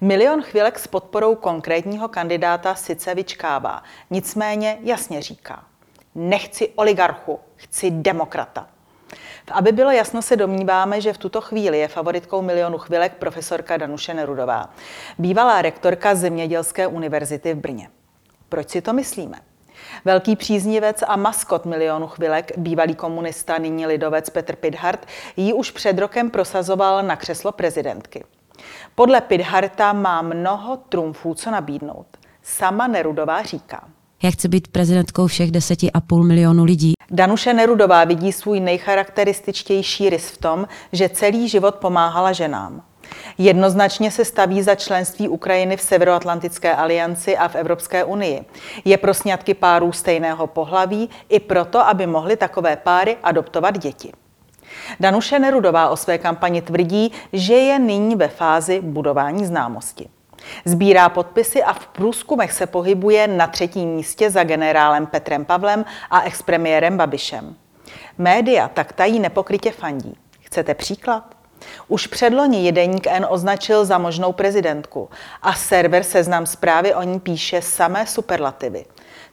Milion 0.00 0.42
chvilek 0.42 0.78
s 0.78 0.86
podporou 0.86 1.34
konkrétního 1.34 2.08
kandidáta 2.08 2.74
sice 2.74 3.14
vyčkává, 3.14 3.82
nicméně 4.10 4.78
jasně 4.82 5.22
říká. 5.22 5.64
Nechci 6.14 6.68
oligarchu, 6.68 7.40
chci 7.56 7.90
demokrata. 7.90 8.73
Aby 9.52 9.72
bylo 9.72 9.90
jasno, 9.90 10.22
se 10.22 10.36
domníváme, 10.36 11.00
že 11.00 11.12
v 11.12 11.18
tuto 11.18 11.40
chvíli 11.40 11.78
je 11.78 11.88
favoritkou 11.88 12.42
milionu 12.42 12.78
chvilek 12.78 13.14
profesorka 13.14 13.76
Danuše 13.76 14.14
Nerudová, 14.14 14.70
bývalá 15.18 15.62
rektorka 15.62 16.14
Zemědělské 16.14 16.86
univerzity 16.86 17.54
v 17.54 17.58
Brně. 17.58 17.88
Proč 18.48 18.70
si 18.70 18.82
to 18.82 18.92
myslíme? 18.92 19.40
Velký 20.04 20.36
příznivec 20.36 21.02
a 21.06 21.16
maskot 21.16 21.64
milionu 21.64 22.06
chvilek, 22.06 22.58
bývalý 22.58 22.94
komunista, 22.94 23.58
nyní 23.58 23.86
lidovec 23.86 24.30
Petr 24.30 24.56
Pidhart, 24.56 25.06
ji 25.36 25.52
už 25.52 25.70
před 25.70 25.98
rokem 25.98 26.30
prosazoval 26.30 27.02
na 27.02 27.16
křeslo 27.16 27.52
prezidentky. 27.52 28.24
Podle 28.94 29.20
Pidharta 29.20 29.92
má 29.92 30.22
mnoho 30.22 30.76
trumfů 30.76 31.34
co 31.34 31.50
nabídnout. 31.50 32.06
Sama 32.42 32.86
Nerudová 32.86 33.42
říká. 33.42 33.88
Já 34.24 34.30
chci 34.30 34.48
být 34.48 34.68
prezidentkou 34.68 35.26
všech 35.26 35.50
deseti 35.50 35.92
a 35.92 36.00
půl 36.00 36.24
milionu 36.24 36.64
lidí. 36.64 36.92
Danuše 37.10 37.54
Nerudová 37.54 38.04
vidí 38.04 38.32
svůj 38.32 38.60
nejcharakterističtější 38.60 40.10
rys 40.10 40.30
v 40.30 40.38
tom, 40.38 40.68
že 40.92 41.08
celý 41.08 41.48
život 41.48 41.74
pomáhala 41.74 42.32
ženám. 42.32 42.82
Jednoznačně 43.38 44.10
se 44.10 44.24
staví 44.24 44.62
za 44.62 44.74
členství 44.74 45.28
Ukrajiny 45.28 45.76
v 45.76 45.80
Severoatlantické 45.80 46.74
alianci 46.74 47.36
a 47.36 47.48
v 47.48 47.54
Evropské 47.54 48.04
unii. 48.04 48.44
Je 48.84 48.96
pro 48.96 49.14
sňatky 49.14 49.54
párů 49.54 49.92
stejného 49.92 50.46
pohlaví 50.46 51.10
i 51.28 51.40
proto, 51.40 51.88
aby 51.88 52.06
mohly 52.06 52.36
takové 52.36 52.76
páry 52.76 53.16
adoptovat 53.22 53.78
děti. 53.78 54.12
Danuše 55.00 55.38
Nerudová 55.38 55.88
o 55.88 55.96
své 55.96 56.18
kampani 56.18 56.62
tvrdí, 56.62 57.12
že 57.32 57.54
je 57.54 57.78
nyní 57.78 58.16
ve 58.16 58.28
fázi 58.28 58.80
budování 58.80 59.46
známosti. 59.46 60.08
Sbírá 60.64 61.08
podpisy 61.08 61.62
a 61.62 61.72
v 61.72 61.86
průzkumech 61.86 62.52
se 62.52 62.66
pohybuje 62.66 63.26
na 63.28 63.46
třetím 63.46 63.88
místě 63.88 64.30
za 64.30 64.44
generálem 64.44 65.06
Petrem 65.06 65.44
Pavlem 65.44 65.84
a 66.10 66.22
expremiérem 66.22 66.96
Babišem. 66.96 67.56
Média 68.18 68.68
tak 68.68 68.92
tají 68.92 69.20
nepokrytě 69.20 69.70
fandí. 69.70 70.16
Chcete 70.40 70.74
příklad? 70.74 71.34
Už 71.88 72.06
předloni 72.06 72.64
jedeník 72.64 73.06
N 73.06 73.26
označil 73.28 73.84
za 73.84 73.98
možnou 73.98 74.32
prezidentku 74.32 75.10
a 75.42 75.52
server 75.52 76.02
Seznam 76.02 76.46
zprávy 76.46 76.94
o 76.94 77.02
ní 77.02 77.20
píše 77.20 77.62
samé 77.62 78.06
superlativy. 78.06 78.86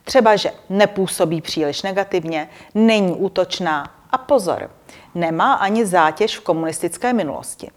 Třeba, 0.04 0.36
že 0.36 0.52
nepůsobí 0.68 1.40
příliš 1.40 1.82
negativně, 1.82 2.48
není 2.74 3.14
útočná 3.14 3.90
a 4.10 4.18
pozor, 4.18 4.70
nemá 5.14 5.54
ani 5.54 5.86
zátěž 5.86 6.38
v 6.38 6.40
komunistické 6.40 7.12
minulosti. 7.12 7.70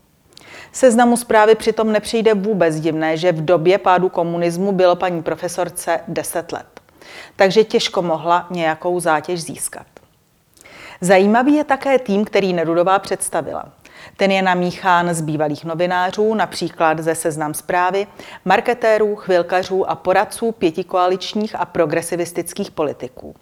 Seznamu 0.76 1.18
zprávy 1.18 1.56
přitom 1.56 1.92
nepřijde 1.92 2.34
vůbec 2.34 2.80
divné, 2.80 3.18
že 3.18 3.32
v 3.32 3.46
době 3.46 3.78
pádu 3.78 4.10
komunismu 4.10 4.72
bylo 4.72 4.96
paní 4.96 5.24
profesorce 5.24 6.00
10 6.08 6.52
let. 6.52 6.66
Takže 7.36 7.64
těžko 7.64 8.02
mohla 8.02 8.48
nějakou 8.50 9.00
zátěž 9.00 9.44
získat. 9.44 9.86
Zajímavý 11.02 11.56
je 11.56 11.64
také 11.64 12.00
tým, 12.00 12.26
který 12.26 12.54
Nerudová 12.54 13.00
představila. 13.00 13.66
Ten 14.18 14.32
je 14.32 14.42
namíchán 14.42 15.14
z 15.14 15.22
bývalých 15.22 15.66
novinářů, 15.66 16.34
například 16.34 17.00
ze 17.00 17.16
seznam 17.16 17.54
zprávy, 17.54 18.08
marketérů, 18.46 19.16
chvilkařů 19.16 19.90
a 19.90 19.96
poradců 19.96 20.52
pětikoaličních 20.52 21.56
a 21.56 21.66
progresivistických 21.66 22.72
politiků. 22.72 23.36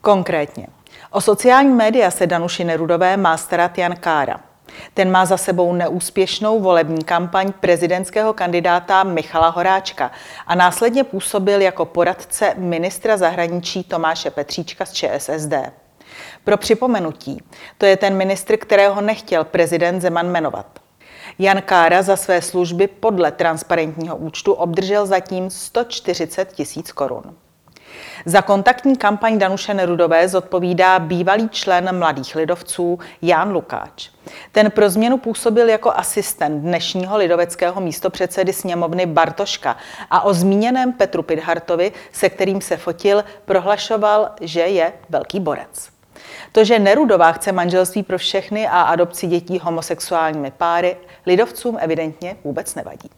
Konkrétně, 0.00 0.66
o 1.10 1.20
sociální 1.20 1.74
média 1.74 2.10
se 2.10 2.26
Danuši 2.26 2.64
Nerudové 2.64 3.16
má 3.16 3.36
starat 3.36 3.78
Jan 3.78 3.96
Kára– 3.96 4.40
ten 4.94 5.10
má 5.10 5.26
za 5.26 5.36
sebou 5.36 5.72
neúspěšnou 5.72 6.60
volební 6.60 7.04
kampaň 7.04 7.52
prezidentského 7.60 8.32
kandidáta 8.32 9.04
Michala 9.04 9.48
Horáčka 9.48 10.10
a 10.46 10.54
následně 10.54 11.04
působil 11.04 11.60
jako 11.60 11.84
poradce 11.84 12.54
ministra 12.56 13.16
zahraničí 13.16 13.84
Tomáše 13.84 14.30
Petříčka 14.30 14.84
z 14.84 14.92
ČSSD. 14.92 15.54
Pro 16.44 16.56
připomenutí, 16.56 17.42
to 17.78 17.86
je 17.86 17.96
ten 17.96 18.16
ministr, 18.16 18.56
kterého 18.56 19.00
nechtěl 19.00 19.44
prezident 19.44 20.00
Zeman 20.00 20.30
jmenovat. 20.30 20.66
Jan 21.38 21.62
Kára 21.62 22.02
za 22.02 22.16
své 22.16 22.42
služby 22.42 22.86
podle 22.86 23.32
transparentního 23.32 24.16
účtu 24.16 24.52
obdržel 24.52 25.06
zatím 25.06 25.50
140 25.50 26.52
tisíc 26.52 26.92
korun. 26.92 27.36
Za 28.24 28.42
kontaktní 28.42 28.96
kampaň 28.96 29.38
Danuše 29.38 29.74
Nerudové 29.74 30.28
zodpovídá 30.28 30.98
bývalý 30.98 31.48
člen 31.48 31.98
Mladých 31.98 32.36
lidovců 32.36 32.98
Jan 33.22 33.52
Lukáč. 33.52 34.08
Ten 34.52 34.70
pro 34.70 34.90
změnu 34.90 35.18
působil 35.18 35.68
jako 35.68 35.92
asistent 35.92 36.62
dnešního 36.62 37.16
lidoveckého 37.16 37.80
místopředsedy 37.80 38.52
sněmovny 38.52 39.06
Bartoška 39.06 39.76
a 40.10 40.20
o 40.20 40.34
zmíněném 40.34 40.92
Petru 40.92 41.22
Pidhartovi, 41.22 41.92
se 42.12 42.30
kterým 42.30 42.60
se 42.60 42.76
fotil, 42.76 43.24
prohlašoval, 43.44 44.30
že 44.40 44.60
je 44.60 44.92
velký 45.08 45.40
borec. 45.40 45.88
To, 46.52 46.64
že 46.64 46.78
Nerudová 46.78 47.32
chce 47.32 47.52
manželství 47.52 48.02
pro 48.02 48.18
všechny 48.18 48.68
a 48.68 48.82
adopci 48.82 49.26
dětí 49.26 49.58
homosexuálními 49.58 50.50
páry, 50.50 50.96
lidovcům 51.26 51.78
evidentně 51.80 52.36
vůbec 52.44 52.74
nevadí. 52.74 53.10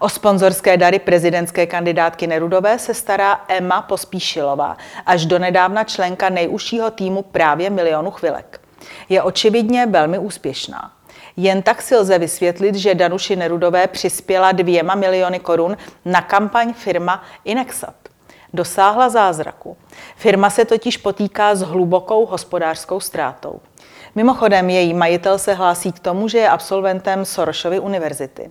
O 0.00 0.08
sponzorské 0.08 0.76
dary 0.76 0.98
prezidentské 0.98 1.66
kandidátky 1.66 2.26
Nerudové 2.26 2.78
se 2.78 2.94
stará 2.94 3.44
Emma 3.48 3.82
Pospíšilová, 3.82 4.76
až 5.06 5.26
do 5.26 5.38
nedávna 5.38 5.84
členka 5.84 6.28
nejužšího 6.28 6.90
týmu 6.90 7.22
právě 7.22 7.70
milionu 7.70 8.10
chvilek. 8.10 8.60
Je 9.08 9.22
očividně 9.22 9.86
velmi 9.86 10.18
úspěšná. 10.18 10.92
Jen 11.36 11.62
tak 11.62 11.82
si 11.82 11.96
lze 11.96 12.18
vysvětlit, 12.18 12.74
že 12.74 12.94
Danuši 12.94 13.36
Nerudové 13.36 13.86
přispěla 13.86 14.52
dvěma 14.52 14.94
miliony 14.94 15.38
korun 15.38 15.76
na 16.04 16.22
kampaň 16.22 16.72
firma 16.72 17.24
Inexat. 17.44 17.94
Dosáhla 18.52 19.08
zázraku. 19.08 19.76
Firma 20.16 20.50
se 20.50 20.64
totiž 20.64 20.96
potýká 20.96 21.54
s 21.54 21.60
hlubokou 21.62 22.26
hospodářskou 22.26 23.00
ztrátou. 23.00 23.60
Mimochodem, 24.14 24.70
její 24.70 24.94
majitel 24.94 25.38
se 25.38 25.54
hlásí 25.54 25.92
k 25.92 25.98
tomu, 25.98 26.28
že 26.28 26.38
je 26.38 26.48
absolventem 26.48 27.24
Sorosovy 27.24 27.78
univerzity. 27.78 28.50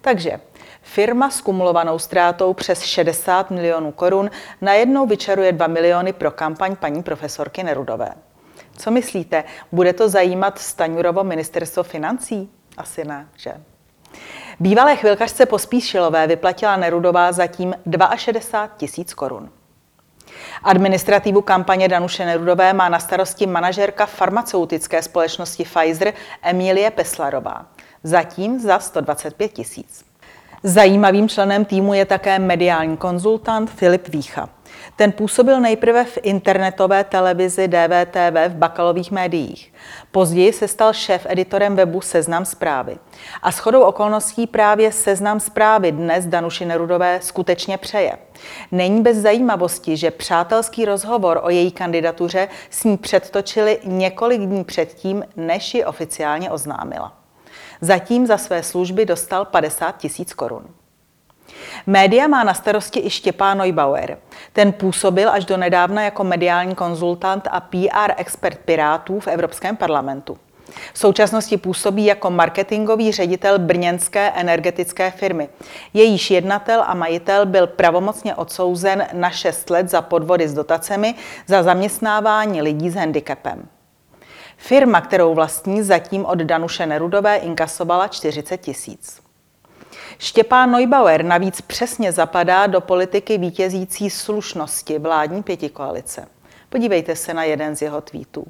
Takže 0.00 0.40
Firma 0.92 1.30
s 1.30 1.40
kumulovanou 1.40 1.98
ztrátou 1.98 2.54
přes 2.54 2.82
60 2.82 3.50
milionů 3.50 3.92
korun 3.92 4.30
najednou 4.60 5.06
vyčaruje 5.06 5.52
2 5.52 5.66
miliony 5.66 6.12
pro 6.12 6.30
kampaň 6.30 6.76
paní 6.76 7.02
profesorky 7.02 7.62
Nerudové. 7.62 8.08
Co 8.78 8.90
myslíte, 8.90 9.44
bude 9.72 9.92
to 9.92 10.08
zajímat 10.08 10.58
Staňurovo 10.58 11.24
ministerstvo 11.24 11.82
financí? 11.82 12.50
Asi 12.76 13.04
ne, 13.04 13.28
že? 13.36 13.52
Bývalé 14.60 14.96
chvilkařce 14.96 15.46
Pospíšilové 15.46 16.26
vyplatila 16.26 16.76
Nerudová 16.76 17.32
zatím 17.32 17.74
62 18.16 18.66
tisíc 18.76 19.14
korun. 19.14 19.50
Administrativu 20.62 21.42
kampaně 21.42 21.88
Danuše 21.88 22.24
Nerudové 22.24 22.72
má 22.72 22.88
na 22.88 22.98
starosti 22.98 23.46
manažerka 23.46 24.06
farmaceutické 24.06 25.02
společnosti 25.02 25.64
Pfizer 25.64 26.12
Emilie 26.42 26.90
Peslarová. 26.90 27.66
Zatím 28.02 28.60
za 28.60 28.78
125 28.78 29.52
tisíc. 29.52 30.05
Zajímavým 30.62 31.28
členem 31.28 31.64
týmu 31.64 31.94
je 31.94 32.04
také 32.04 32.38
mediální 32.38 32.96
konzultant 32.96 33.70
Filip 33.70 34.08
Vícha. 34.08 34.48
Ten 34.96 35.12
působil 35.12 35.60
nejprve 35.60 36.04
v 36.04 36.18
internetové 36.22 37.04
televizi 37.04 37.68
DVTV 37.68 38.48
v 38.48 38.54
bakalových 38.54 39.10
médiích. 39.10 39.72
Později 40.10 40.52
se 40.52 40.68
stal 40.68 40.92
šéf-editorem 40.92 41.76
webu 41.76 42.00
Seznam 42.00 42.44
zprávy. 42.44 42.98
A 43.42 43.50
shodou 43.50 43.82
okolností 43.82 44.46
právě 44.46 44.92
Seznam 44.92 45.40
zprávy 45.40 45.92
dnes 45.92 46.26
Danuši 46.26 46.64
Nerudové 46.64 47.18
skutečně 47.22 47.78
přeje. 47.78 48.18
Není 48.72 49.02
bez 49.02 49.16
zajímavosti, 49.16 49.96
že 49.96 50.10
přátelský 50.10 50.84
rozhovor 50.84 51.40
o 51.42 51.50
její 51.50 51.70
kandidatuře 51.70 52.48
s 52.70 52.84
ní 52.84 52.96
předtočili 52.96 53.78
několik 53.84 54.40
dní 54.40 54.64
předtím, 54.64 55.24
než 55.36 55.74
ji 55.74 55.84
oficiálně 55.84 56.50
oznámila. 56.50 57.25
Zatím 57.80 58.26
za 58.26 58.38
své 58.38 58.62
služby 58.62 59.06
dostal 59.06 59.44
50 59.44 59.96
tisíc 59.96 60.34
korun. 60.34 60.66
Média 61.86 62.26
má 62.26 62.44
na 62.44 62.54
starosti 62.54 63.00
i 63.06 63.10
Štěpán 63.10 63.58
Neubauer. 63.58 64.18
Ten 64.52 64.72
působil 64.72 65.30
až 65.30 65.44
do 65.44 65.56
nedávna 65.56 66.02
jako 66.02 66.24
mediální 66.24 66.74
konzultant 66.74 67.48
a 67.50 67.60
PR 67.60 68.12
expert 68.16 68.58
Pirátů 68.58 69.20
v 69.20 69.28
Evropském 69.28 69.76
parlamentu. 69.76 70.38
V 70.92 70.98
současnosti 70.98 71.56
působí 71.56 72.04
jako 72.04 72.30
marketingový 72.30 73.12
ředitel 73.12 73.58
brněnské 73.58 74.30
energetické 74.30 75.10
firmy. 75.10 75.48
Jejíž 75.94 76.30
jednatel 76.30 76.82
a 76.86 76.94
majitel 76.94 77.46
byl 77.46 77.66
pravomocně 77.66 78.34
odsouzen 78.34 79.06
na 79.12 79.30
6 79.30 79.70
let 79.70 79.90
za 79.90 80.02
podvody 80.02 80.48
s 80.48 80.54
dotacemi 80.54 81.14
za 81.46 81.62
zaměstnávání 81.62 82.62
lidí 82.62 82.90
s 82.90 82.94
handicapem. 82.94 83.68
Firma, 84.56 85.00
kterou 85.00 85.34
vlastní, 85.34 85.82
zatím 85.82 86.24
od 86.24 86.38
Danuše 86.38 86.86
Nerudové 86.86 87.36
inkasovala 87.36 88.08
40 88.08 88.56
tisíc. 88.56 89.22
Štěpán 90.18 90.70
Neubauer 90.70 91.24
navíc 91.24 91.60
přesně 91.60 92.12
zapadá 92.12 92.66
do 92.66 92.80
politiky 92.80 93.38
vítězící 93.38 94.10
slušnosti 94.10 94.98
vládní 94.98 95.42
pětikoalice. 95.42 96.28
Podívejte 96.68 97.16
se 97.16 97.34
na 97.34 97.44
jeden 97.44 97.76
z 97.76 97.82
jeho 97.82 98.00
tweetů. 98.00 98.46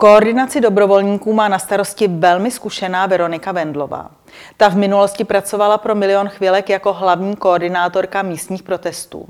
Koordinaci 0.00 0.60
dobrovolníků 0.60 1.32
má 1.32 1.48
na 1.48 1.58
starosti 1.58 2.08
velmi 2.08 2.50
zkušená 2.50 3.06
Veronika 3.06 3.52
Vendlová. 3.52 4.10
Ta 4.56 4.68
v 4.68 4.76
minulosti 4.76 5.24
pracovala 5.24 5.78
pro 5.78 5.94
Milion 5.94 6.28
chvílek 6.28 6.68
jako 6.68 6.92
hlavní 6.92 7.36
koordinátorka 7.36 8.22
místních 8.22 8.62
protestů. 8.62 9.28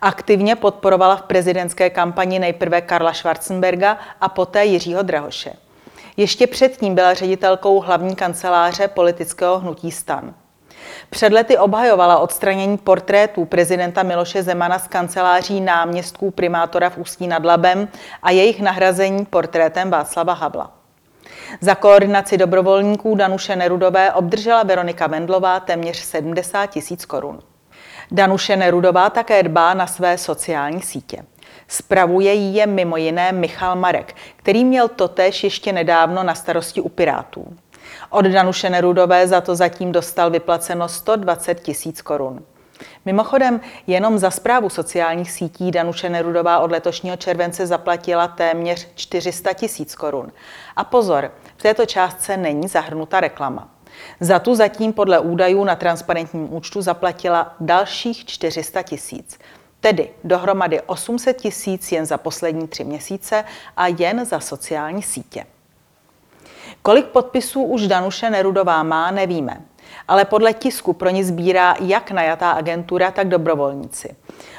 Aktivně 0.00 0.56
podporovala 0.56 1.16
v 1.16 1.22
prezidentské 1.22 1.90
kampani 1.90 2.38
nejprve 2.38 2.80
Karla 2.80 3.12
Schwarzenberga 3.12 3.98
a 4.20 4.28
poté 4.28 4.64
Jiřího 4.64 5.02
Drahoše. 5.02 5.52
Ještě 6.16 6.46
předtím 6.46 6.94
byla 6.94 7.14
ředitelkou 7.14 7.80
hlavní 7.80 8.16
kanceláře 8.16 8.88
politického 8.88 9.58
hnutí 9.58 9.90
stan. 9.90 10.34
Před 11.10 11.32
lety 11.32 11.58
obhajovala 11.58 12.18
odstranění 12.18 12.78
portrétů 12.78 13.44
prezidenta 13.44 14.02
Miloše 14.02 14.42
Zemana 14.42 14.78
z 14.78 14.88
kanceláří 14.88 15.60
náměstků 15.60 16.30
primátora 16.30 16.90
v 16.90 16.98
Ústí 16.98 17.26
nad 17.26 17.44
Labem 17.44 17.88
a 18.22 18.30
jejich 18.30 18.60
nahrazení 18.60 19.24
portrétem 19.24 19.90
Václava 19.90 20.32
Havla. 20.32 20.70
Za 21.60 21.74
koordinaci 21.74 22.38
dobrovolníků 22.38 23.14
Danuše 23.14 23.56
Nerudové 23.56 24.12
obdržela 24.12 24.62
Veronika 24.62 25.06
Vendlová 25.06 25.60
téměř 25.60 25.96
70 25.96 26.66
tisíc 26.66 27.04
korun. 27.04 27.40
Danuše 28.10 28.56
Nerudová 28.56 29.10
také 29.10 29.42
dbá 29.42 29.74
na 29.74 29.86
své 29.86 30.18
sociální 30.18 30.82
sítě. 30.82 31.24
Spravuje 31.68 32.32
jí 32.32 32.54
je 32.54 32.66
mimo 32.66 32.96
jiné 32.96 33.32
Michal 33.32 33.76
Marek, 33.76 34.14
který 34.36 34.64
měl 34.64 34.88
totéž 34.88 35.44
ještě 35.44 35.72
nedávno 35.72 36.22
na 36.22 36.34
starosti 36.34 36.80
u 36.80 36.88
Pirátů. 36.88 37.56
Od 38.14 38.24
Danuše 38.24 38.70
Nerudové 38.70 39.28
za 39.28 39.40
to 39.40 39.56
zatím 39.56 39.92
dostal 39.92 40.30
vyplaceno 40.30 40.88
120 40.88 41.60
tisíc 41.60 42.02
korun. 42.02 42.42
Mimochodem, 43.04 43.60
jenom 43.86 44.18
za 44.18 44.30
zprávu 44.30 44.68
sociálních 44.68 45.30
sítí 45.30 45.70
Danuše 45.70 46.08
Nerudová 46.08 46.58
od 46.58 46.70
letošního 46.70 47.16
července 47.16 47.66
zaplatila 47.66 48.28
téměř 48.28 48.88
400 48.94 49.52
tisíc 49.52 49.94
korun. 49.94 50.32
A 50.76 50.84
pozor, 50.84 51.30
v 51.56 51.62
této 51.62 51.86
částce 51.86 52.36
není 52.36 52.68
zahrnuta 52.68 53.20
reklama. 53.20 53.68
Za 54.20 54.38
tu 54.38 54.54
zatím 54.54 54.92
podle 54.92 55.18
údajů 55.18 55.64
na 55.64 55.76
transparentním 55.76 56.54
účtu 56.54 56.82
zaplatila 56.82 57.54
dalších 57.60 58.24
400 58.24 58.82
tisíc. 58.82 59.38
Tedy 59.80 60.10
dohromady 60.24 60.80
800 60.80 61.36
tisíc 61.36 61.92
jen 61.92 62.06
za 62.06 62.18
poslední 62.18 62.68
tři 62.68 62.84
měsíce 62.84 63.44
a 63.76 63.86
jen 63.86 64.24
za 64.24 64.40
sociální 64.40 65.02
sítě. 65.02 65.44
Kolik 66.86 67.06
podpisů 67.06 67.62
už 67.62 67.86
Danuše 67.86 68.30
Nerudová 68.30 68.82
má, 68.82 69.10
nevíme. 69.10 69.60
Ale 70.08 70.24
podle 70.24 70.52
tisku 70.52 70.92
pro 70.92 71.10
ní 71.10 71.24
sbírá 71.24 71.74
jak 71.80 72.10
najatá 72.10 72.50
agentura, 72.50 73.10
tak 73.10 73.28
dobrovolníci. 73.28 74.16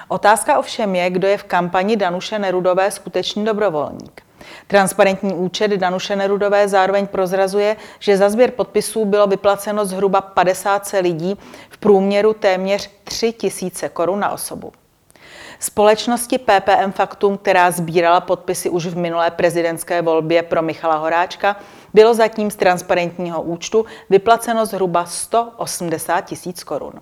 Otázka 0.08 0.60
ovšem 0.60 0.96
je, 0.96 1.10
kdo 1.10 1.28
je 1.28 1.38
v 1.38 1.44
kampani 1.44 1.96
Danuše 1.96 2.40
Nerudové 2.40 2.92
skutečný 2.92 3.46
dobrovolník. 3.46 4.22
Transparentní 4.68 5.34
účet 5.34 5.72
Danuše 5.72 6.16
Nerudové 6.16 6.68
zároveň 6.68 7.08
prozrazuje, 7.08 7.78
že 8.00 8.18
za 8.18 8.30
sběr 8.30 8.52
podpisů 8.52 9.06
bylo 9.06 9.28
vyplaceno 9.28 9.86
zhruba 9.86 10.22
50 10.22 10.92
lidí, 11.02 11.38
v 11.70 11.78
průměru 11.78 12.34
téměř 12.34 12.90
3 13.04 13.32
tisíce 13.32 13.90
korun 13.90 14.20
na 14.20 14.32
osobu. 14.32 14.72
Společnosti 15.60 16.38
PPM 16.38 16.92
Faktum, 16.92 17.38
která 17.38 17.72
sbírala 17.72 18.22
podpisy 18.22 18.70
už 18.70 18.86
v 18.86 18.98
minulé 18.98 19.32
prezidentské 19.32 20.02
volbě 20.02 20.44
pro 20.44 20.62
Michala 20.62 20.96
Horáčka, 20.96 21.56
bylo 21.96 22.14
zatím 22.14 22.52
z 22.52 22.56
transparentního 22.56 23.42
účtu 23.42 23.86
vyplaceno 24.10 24.66
zhruba 24.66 25.06
180 25.06 26.22
tisíc 26.22 26.64
korun. 26.64 26.94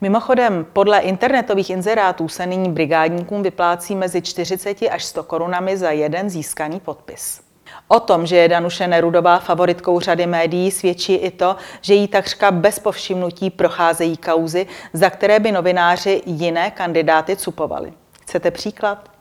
Mimochodem, 0.00 0.66
podle 0.72 0.98
internetových 0.98 1.70
inzerátů 1.70 2.28
se 2.28 2.46
nyní 2.46 2.70
brigádníkům 2.70 3.42
vyplácí 3.42 3.94
mezi 3.94 4.22
40 4.22 4.82
až 4.90 5.04
100 5.04 5.22
korunami 5.22 5.76
za 5.76 5.90
jeden 5.90 6.30
získaný 6.30 6.80
podpis. 6.80 7.40
O 7.88 8.00
tom, 8.00 8.26
že 8.26 8.36
je 8.36 8.48
Danuše 8.48 8.86
Nerudová 8.86 9.38
favoritkou 9.38 10.00
řady 10.00 10.26
médií, 10.26 10.70
svědčí 10.70 11.14
i 11.14 11.30
to, 11.30 11.56
že 11.80 11.94
jí 11.94 12.08
takřka 12.08 12.50
bez 12.50 12.78
povšimnutí 12.78 13.50
procházejí 13.50 14.16
kauzy, 14.16 14.66
za 14.92 15.10
které 15.10 15.40
by 15.40 15.52
novináři 15.52 16.22
jiné 16.26 16.70
kandidáty 16.70 17.36
cupovali. 17.36 17.92
Chcete 18.20 18.50
příklad? 18.50 19.13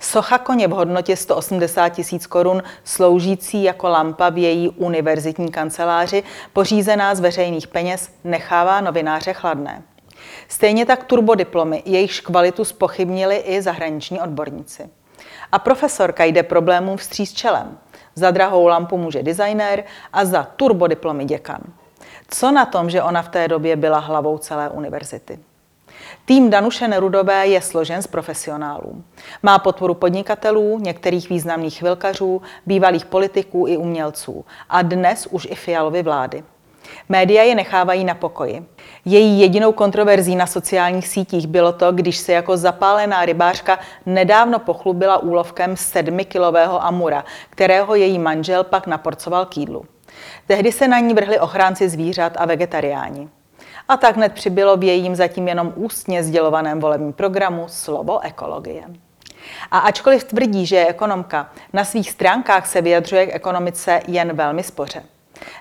Socha 0.00 0.38
koně 0.38 0.68
v 0.68 0.70
hodnotě 0.70 1.16
180 1.16 1.88
tisíc 1.88 2.26
korun, 2.26 2.62
sloužící 2.84 3.62
jako 3.62 3.88
lampa 3.88 4.28
v 4.28 4.38
její 4.38 4.68
univerzitní 4.68 5.50
kanceláři, 5.50 6.22
pořízená 6.52 7.14
z 7.14 7.20
veřejných 7.20 7.66
peněz, 7.66 8.10
nechává 8.24 8.80
novináře 8.80 9.32
chladné. 9.32 9.82
Stejně 10.48 10.86
tak 10.86 11.04
turbodiplomy, 11.04 11.82
jejichž 11.86 12.20
kvalitu 12.20 12.64
spochybnili 12.64 13.36
i 13.36 13.62
zahraniční 13.62 14.20
odborníci. 14.20 14.90
A 15.52 15.58
profesorka 15.58 16.24
jde 16.24 16.42
problémům 16.42 16.96
vstříc 16.96 17.32
čelem. 17.32 17.78
Za 18.14 18.30
drahou 18.30 18.66
lampu 18.66 18.98
může 18.98 19.22
designér 19.22 19.84
a 20.12 20.24
za 20.24 20.42
turbodiplomy 20.42 21.24
děkan. 21.24 21.60
Co 22.28 22.50
na 22.50 22.66
tom, 22.66 22.90
že 22.90 23.02
ona 23.02 23.22
v 23.22 23.28
té 23.28 23.48
době 23.48 23.76
byla 23.76 23.98
hlavou 23.98 24.38
celé 24.38 24.70
univerzity? 24.70 25.38
Tým 26.24 26.50
Danuše 26.50 26.88
Nerudové 26.88 27.46
je 27.46 27.62
složen 27.62 28.02
z 28.02 28.06
profesionálů. 28.06 29.04
Má 29.42 29.58
podporu 29.58 29.94
podnikatelů, 29.94 30.78
některých 30.78 31.28
významných 31.28 31.78
chvilkařů, 31.78 32.42
bývalých 32.66 33.06
politiků 33.06 33.66
i 33.68 33.76
umělců 33.76 34.44
a 34.68 34.82
dnes 34.82 35.26
už 35.30 35.48
i 35.50 35.54
fialovy 35.54 36.02
vlády. 36.02 36.44
Média 37.08 37.42
je 37.42 37.54
nechávají 37.54 38.04
na 38.04 38.14
pokoji. 38.14 38.66
Její 39.04 39.40
jedinou 39.40 39.72
kontroverzí 39.72 40.36
na 40.36 40.46
sociálních 40.46 41.08
sítích 41.08 41.46
bylo 41.46 41.72
to, 41.72 41.92
když 41.92 42.16
se 42.16 42.32
jako 42.32 42.56
zapálená 42.56 43.24
rybářka 43.24 43.78
nedávno 44.06 44.58
pochlubila 44.58 45.18
úlovkem 45.18 45.76
sedmikilového 45.76 46.84
amura, 46.84 47.24
kterého 47.50 47.94
její 47.94 48.18
manžel 48.18 48.64
pak 48.64 48.86
naporcoval 48.86 49.46
k 49.46 49.56
jídlu. 49.56 49.84
Tehdy 50.46 50.72
se 50.72 50.88
na 50.88 50.98
ní 50.98 51.14
vrhli 51.14 51.38
ochránci 51.40 51.88
zvířat 51.88 52.32
a 52.36 52.46
vegetariáni. 52.46 53.28
A 53.88 53.96
tak 53.96 54.16
hned 54.16 54.32
přibylo 54.32 54.76
v 54.76 54.84
jejím 54.84 55.16
zatím 55.16 55.48
jenom 55.48 55.72
ústně 55.76 56.24
sdělovaném 56.24 56.80
volebním 56.80 57.12
programu 57.12 57.64
slovo 57.68 58.20
ekologie. 58.20 58.84
A 59.70 59.78
ačkoliv 59.78 60.24
tvrdí, 60.24 60.66
že 60.66 60.76
je 60.76 60.86
ekonomka, 60.86 61.50
na 61.72 61.84
svých 61.84 62.10
stránkách 62.10 62.66
se 62.66 62.80
vyjadřuje 62.80 63.26
k 63.26 63.34
ekonomice 63.34 64.00
jen 64.06 64.36
velmi 64.36 64.62
spoře. 64.62 65.02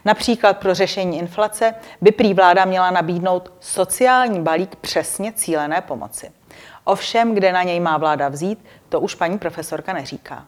Například 0.06 0.58
pro 0.58 0.74
řešení 0.74 1.20
inflace 1.20 1.74
by 2.02 2.12
prý 2.12 2.34
vláda 2.34 2.66
měla 2.66 2.92
nabídnout 2.92 3.52
sociální 3.60 4.42
balík 4.42 4.76
přesně 4.76 5.34
cílené 5.34 5.82
pomoci. 5.82 6.32
Ovšem, 6.84 7.34
kde 7.34 7.52
na 7.52 7.64
něj 7.64 7.80
má 7.80 7.98
vláda 7.98 8.30
vzít, 8.30 8.66
to 8.90 9.00
už 9.00 9.16
paní 9.16 9.38
profesorka 9.38 9.94
neříká. 9.94 10.46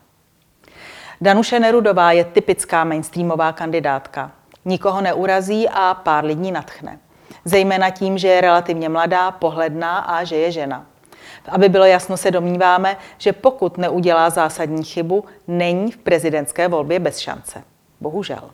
Danuše 1.21 1.59
Nerudová 1.59 2.11
je 2.11 2.25
typická 2.25 2.83
mainstreamová 2.83 3.51
kandidátka. 3.51 4.31
Nikoho 4.65 5.01
neurazí 5.01 5.69
a 5.69 5.93
pár 5.93 6.25
lidí 6.25 6.51
natchne. 6.51 6.99
Zejména 7.45 7.89
tím, 7.89 8.17
že 8.17 8.27
je 8.27 8.41
relativně 8.41 8.89
mladá, 8.89 9.31
pohledná 9.31 9.97
a 9.97 10.23
že 10.23 10.35
je 10.35 10.51
žena. 10.51 10.85
Aby 11.49 11.69
bylo 11.69 11.85
jasno, 11.85 12.17
se 12.17 12.31
domníváme, 12.31 12.97
že 13.17 13.33
pokud 13.33 13.77
neudělá 13.77 14.29
zásadní 14.29 14.83
chybu, 14.83 15.25
není 15.47 15.91
v 15.91 15.97
prezidentské 15.97 16.67
volbě 16.67 16.99
bez 16.99 17.17
šance. 17.17 17.63
Bohužel. 18.01 18.49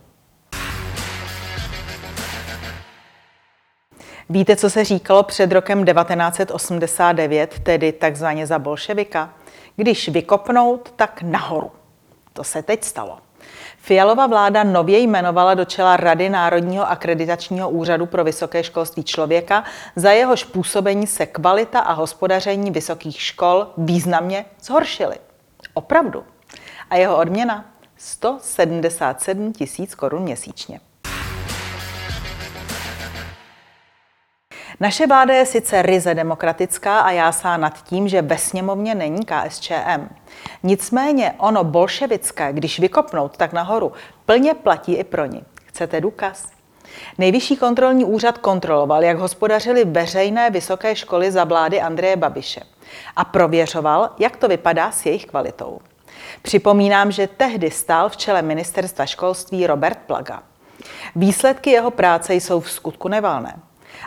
Víte, 4.29 4.55
co 4.55 4.69
se 4.69 4.83
říkalo 4.83 5.23
před 5.23 5.51
rokem 5.51 5.85
1989, 5.85 7.59
tedy 7.59 7.91
takzvaně 7.91 8.47
za 8.47 8.59
bolševika? 8.59 9.33
Když 9.75 10.09
vykopnout, 10.09 10.93
tak 10.95 11.21
nahoru. 11.21 11.71
To 12.33 12.43
se 12.43 12.63
teď 12.63 12.83
stalo. 12.83 13.17
Fialová 13.83 14.27
vláda 14.27 14.63
nově 14.63 14.99
jmenovala 14.99 15.53
do 15.53 15.65
čela 15.65 15.97
Rady 15.97 16.29
Národního 16.29 16.89
akreditačního 16.89 17.69
úřadu 17.69 18.05
pro 18.05 18.23
vysoké 18.23 18.63
školství 18.63 19.03
člověka, 19.03 19.63
za 19.95 20.11
jehož 20.11 20.43
působení 20.43 21.07
se 21.07 21.25
kvalita 21.25 21.79
a 21.79 21.93
hospodaření 21.93 22.71
vysokých 22.71 23.21
škol 23.21 23.67
významně 23.77 24.45
zhoršily. 24.61 25.15
Opravdu. 25.73 26.23
A 26.89 26.95
jeho 26.95 27.17
odměna? 27.17 27.65
177 27.97 29.53
tisíc 29.53 29.95
korun 29.95 30.21
měsíčně. 30.21 30.79
Naše 34.81 35.07
vláda 35.07 35.33
je 35.33 35.45
sice 35.45 35.81
ryze 35.81 36.15
demokratická 36.15 36.99
a 36.99 37.11
jásá 37.11 37.57
nad 37.57 37.83
tím, 37.83 38.07
že 38.07 38.21
ve 38.21 38.37
sněmovně 38.37 38.95
není 38.95 39.25
KSČM. 39.25 40.09
Nicméně 40.63 41.33
ono 41.37 41.63
bolševické, 41.63 42.53
když 42.53 42.79
vykopnout 42.79 43.37
tak 43.37 43.53
nahoru, 43.53 43.91
plně 44.25 44.53
platí 44.53 44.93
i 44.93 45.03
pro 45.03 45.25
ní. 45.25 45.43
Chcete 45.65 46.01
důkaz? 46.01 46.47
Nejvyšší 47.17 47.57
kontrolní 47.57 48.05
úřad 48.05 48.37
kontroloval, 48.37 49.03
jak 49.03 49.17
hospodařili 49.17 49.85
veřejné 49.85 50.49
vysoké 50.49 50.95
školy 50.95 51.31
za 51.31 51.43
vlády 51.43 51.81
Andreje 51.81 52.15
Babiše 52.15 52.61
a 53.15 53.25
prověřoval, 53.25 54.09
jak 54.19 54.37
to 54.37 54.47
vypadá 54.47 54.91
s 54.91 55.05
jejich 55.05 55.25
kvalitou. 55.25 55.79
Připomínám, 56.41 57.11
že 57.11 57.27
tehdy 57.27 57.71
stál 57.71 58.09
v 58.09 58.17
čele 58.17 58.41
ministerstva 58.41 59.05
školství 59.05 59.67
Robert 59.67 59.99
Plaga. 60.07 60.43
Výsledky 61.15 61.69
jeho 61.69 61.91
práce 61.91 62.35
jsou 62.35 62.59
v 62.59 62.71
skutku 62.71 63.07
nevalné. 63.07 63.53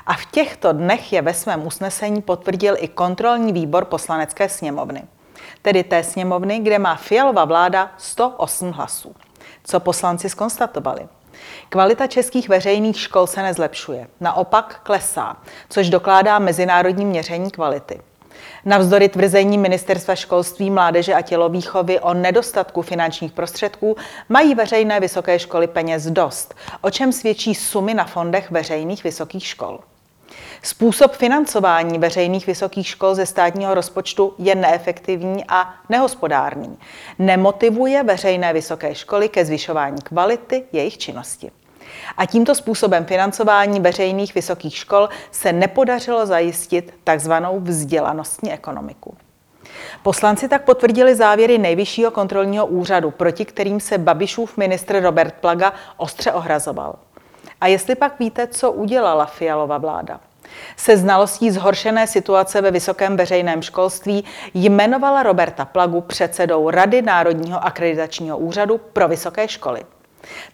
A 0.07 0.14
v 0.14 0.24
těchto 0.26 0.72
dnech 0.72 1.12
je 1.12 1.22
ve 1.22 1.35
svém 1.35 1.66
usnesení 1.66 2.22
potvrdil 2.22 2.76
i 2.78 2.88
kontrolní 2.88 3.52
výbor 3.52 3.85
poslanecké 3.85 4.48
sněmovny. 4.48 5.02
Tedy 5.62 5.85
té 5.85 6.04
sněmovny, 6.04 6.59
kde 6.59 6.78
má 6.78 6.94
fialová 6.94 7.44
vláda 7.44 7.90
108 7.98 8.70
hlasů. 8.70 9.14
Co 9.64 9.80
poslanci 9.80 10.28
skonstatovali? 10.28 11.09
Kvalita 11.68 12.07
českých 12.07 12.48
veřejných 12.48 13.00
škol 13.00 13.26
se 13.26 13.42
nezlepšuje, 13.42 14.09
naopak 14.20 14.80
klesá, 14.83 15.37
což 15.68 15.90
dokládá 15.90 16.38
mezinárodní 16.38 17.04
měření 17.04 17.50
kvality. 17.50 18.00
Navzdory 18.64 19.09
tvrzení 19.09 19.59
Ministerstva 19.59 20.14
školství, 20.14 20.70
mládeže 20.70 21.14
a 21.14 21.22
tělovýchovy 21.22 22.00
o 22.00 22.14
nedostatku 22.14 22.83
finančních 22.83 23.33
prostředků 23.33 23.96
mají 24.29 24.55
veřejné 24.55 25.00
vysoké 25.00 25.38
školy 25.38 25.66
peněz 25.66 26.07
dost, 26.07 26.55
o 26.81 26.90
čem 26.90 27.12
svědčí 27.12 27.55
sumy 27.55 27.94
na 27.94 28.05
fondech 28.05 28.50
veřejných 28.50 29.05
vysokých 29.05 29.46
škol. 29.46 29.81
Způsob 30.62 31.12
financování 31.12 31.98
veřejných 31.98 32.46
vysokých 32.46 32.87
škol 32.87 33.14
ze 33.14 33.27
státního 33.27 33.74
rozpočtu 33.74 34.35
je 34.38 34.55
neefektivní 34.55 35.44
a 35.48 35.74
nehospodárný. 35.88 36.79
Nemotivuje 37.18 38.03
veřejné 38.03 38.53
vysoké 38.53 38.94
školy 38.94 39.29
ke 39.29 39.44
zvyšování 39.44 40.03
kvality 40.03 40.64
jejich 40.72 40.98
činnosti. 40.98 41.50
A 42.16 42.26
tímto 42.26 42.54
způsobem 42.54 43.04
financování 43.04 43.80
veřejných 43.80 44.35
vysokých 44.35 44.76
škol 44.76 45.09
se 45.30 45.52
nepodařilo 45.52 46.26
zajistit 46.26 46.94
takzvanou 47.04 47.61
vzdělanostní 47.61 48.52
ekonomiku. 48.52 49.16
Poslanci 50.02 50.48
tak 50.48 50.64
potvrdili 50.64 51.14
závěry 51.14 51.59
Nejvyššího 51.59 52.11
kontrolního 52.11 52.66
úřadu, 52.66 53.11
proti 53.11 53.44
kterým 53.44 53.80
se 53.80 53.98
Babišův 53.98 54.57
ministr 54.57 55.02
Robert 55.02 55.35
Plaga 55.40 55.72
ostře 55.96 56.33
ohrazoval. 56.33 56.96
A 57.61 57.66
jestli 57.66 57.94
pak 57.94 58.18
víte, 58.18 58.46
co 58.46 58.72
udělala 58.72 59.26
Fialova 59.26 59.78
vláda? 59.78 60.20
Se 60.76 60.96
znalostí 60.96 61.50
zhoršené 61.50 62.07
situace 62.07 62.61
ve 62.61 62.70
vysokém 62.70 63.16
veřejném 63.16 63.62
školství 63.62 64.24
jmenovala 64.54 65.22
Roberta 65.22 65.64
Plagu 65.64 66.00
předsedou 66.00 66.70
Rady 66.70 67.02
Národního 67.02 67.64
akreditačního 67.64 68.38
úřadu 68.38 68.78
pro 68.78 69.09
vysoké 69.09 69.48
školy. 69.48 69.83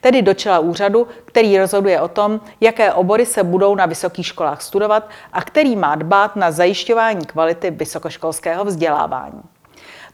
Tedy 0.01 0.23
do 0.23 0.35
čela 0.35 0.59
úřadu, 0.59 1.09
který 1.25 1.59
rozhoduje 1.59 2.01
o 2.01 2.09
tom, 2.09 2.41
jaké 2.61 2.93
obory 2.93 3.27
se 3.27 3.45
budou 3.45 3.75
na 3.75 3.87
vysokých 3.87 4.27
školách 4.27 4.63
studovat 4.63 5.09
a 5.33 5.43
který 5.43 5.77
má 5.77 5.95
dbát 5.95 6.37
na 6.37 6.51
zajišťování 6.51 7.27
kvality 7.27 7.71
vysokoškolského 7.71 8.65
vzdělávání. 8.65 9.43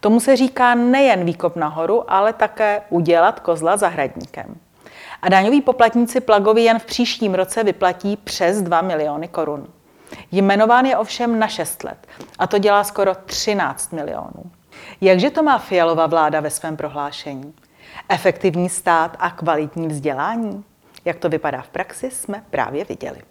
Tomu 0.00 0.20
se 0.20 0.36
říká 0.36 0.74
nejen 0.74 1.24
výkop 1.24 1.56
nahoru, 1.56 2.12
ale 2.12 2.32
také 2.32 2.82
udělat 2.90 3.40
kozla 3.40 3.76
zahradníkem. 3.76 4.56
A 5.22 5.28
daňoví 5.28 5.62
poplatníci 5.62 6.20
Plagovi 6.20 6.62
jen 6.62 6.78
v 6.78 6.84
příštím 6.84 7.34
roce 7.34 7.64
vyplatí 7.64 8.16
přes 8.16 8.62
2 8.62 8.80
miliony 8.80 9.28
korun. 9.28 9.66
Jmenován 10.32 10.86
je 10.86 10.96
ovšem 10.96 11.38
na 11.38 11.48
6 11.48 11.84
let 11.84 12.06
a 12.38 12.46
to 12.46 12.58
dělá 12.58 12.84
skoro 12.84 13.14
13 13.14 13.92
milionů. 13.92 14.50
Jakže 15.00 15.30
to 15.30 15.42
má 15.42 15.58
Fialová 15.58 16.06
vláda 16.06 16.40
ve 16.40 16.50
svém 16.50 16.76
prohlášení? 16.76 17.54
Efektivní 18.08 18.68
stát 18.68 19.16
a 19.20 19.30
kvalitní 19.30 19.88
vzdělání? 19.88 20.64
Jak 21.04 21.16
to 21.16 21.28
vypadá 21.28 21.62
v 21.62 21.68
praxi, 21.68 22.10
jsme 22.10 22.44
právě 22.50 22.84
viděli. 22.84 23.22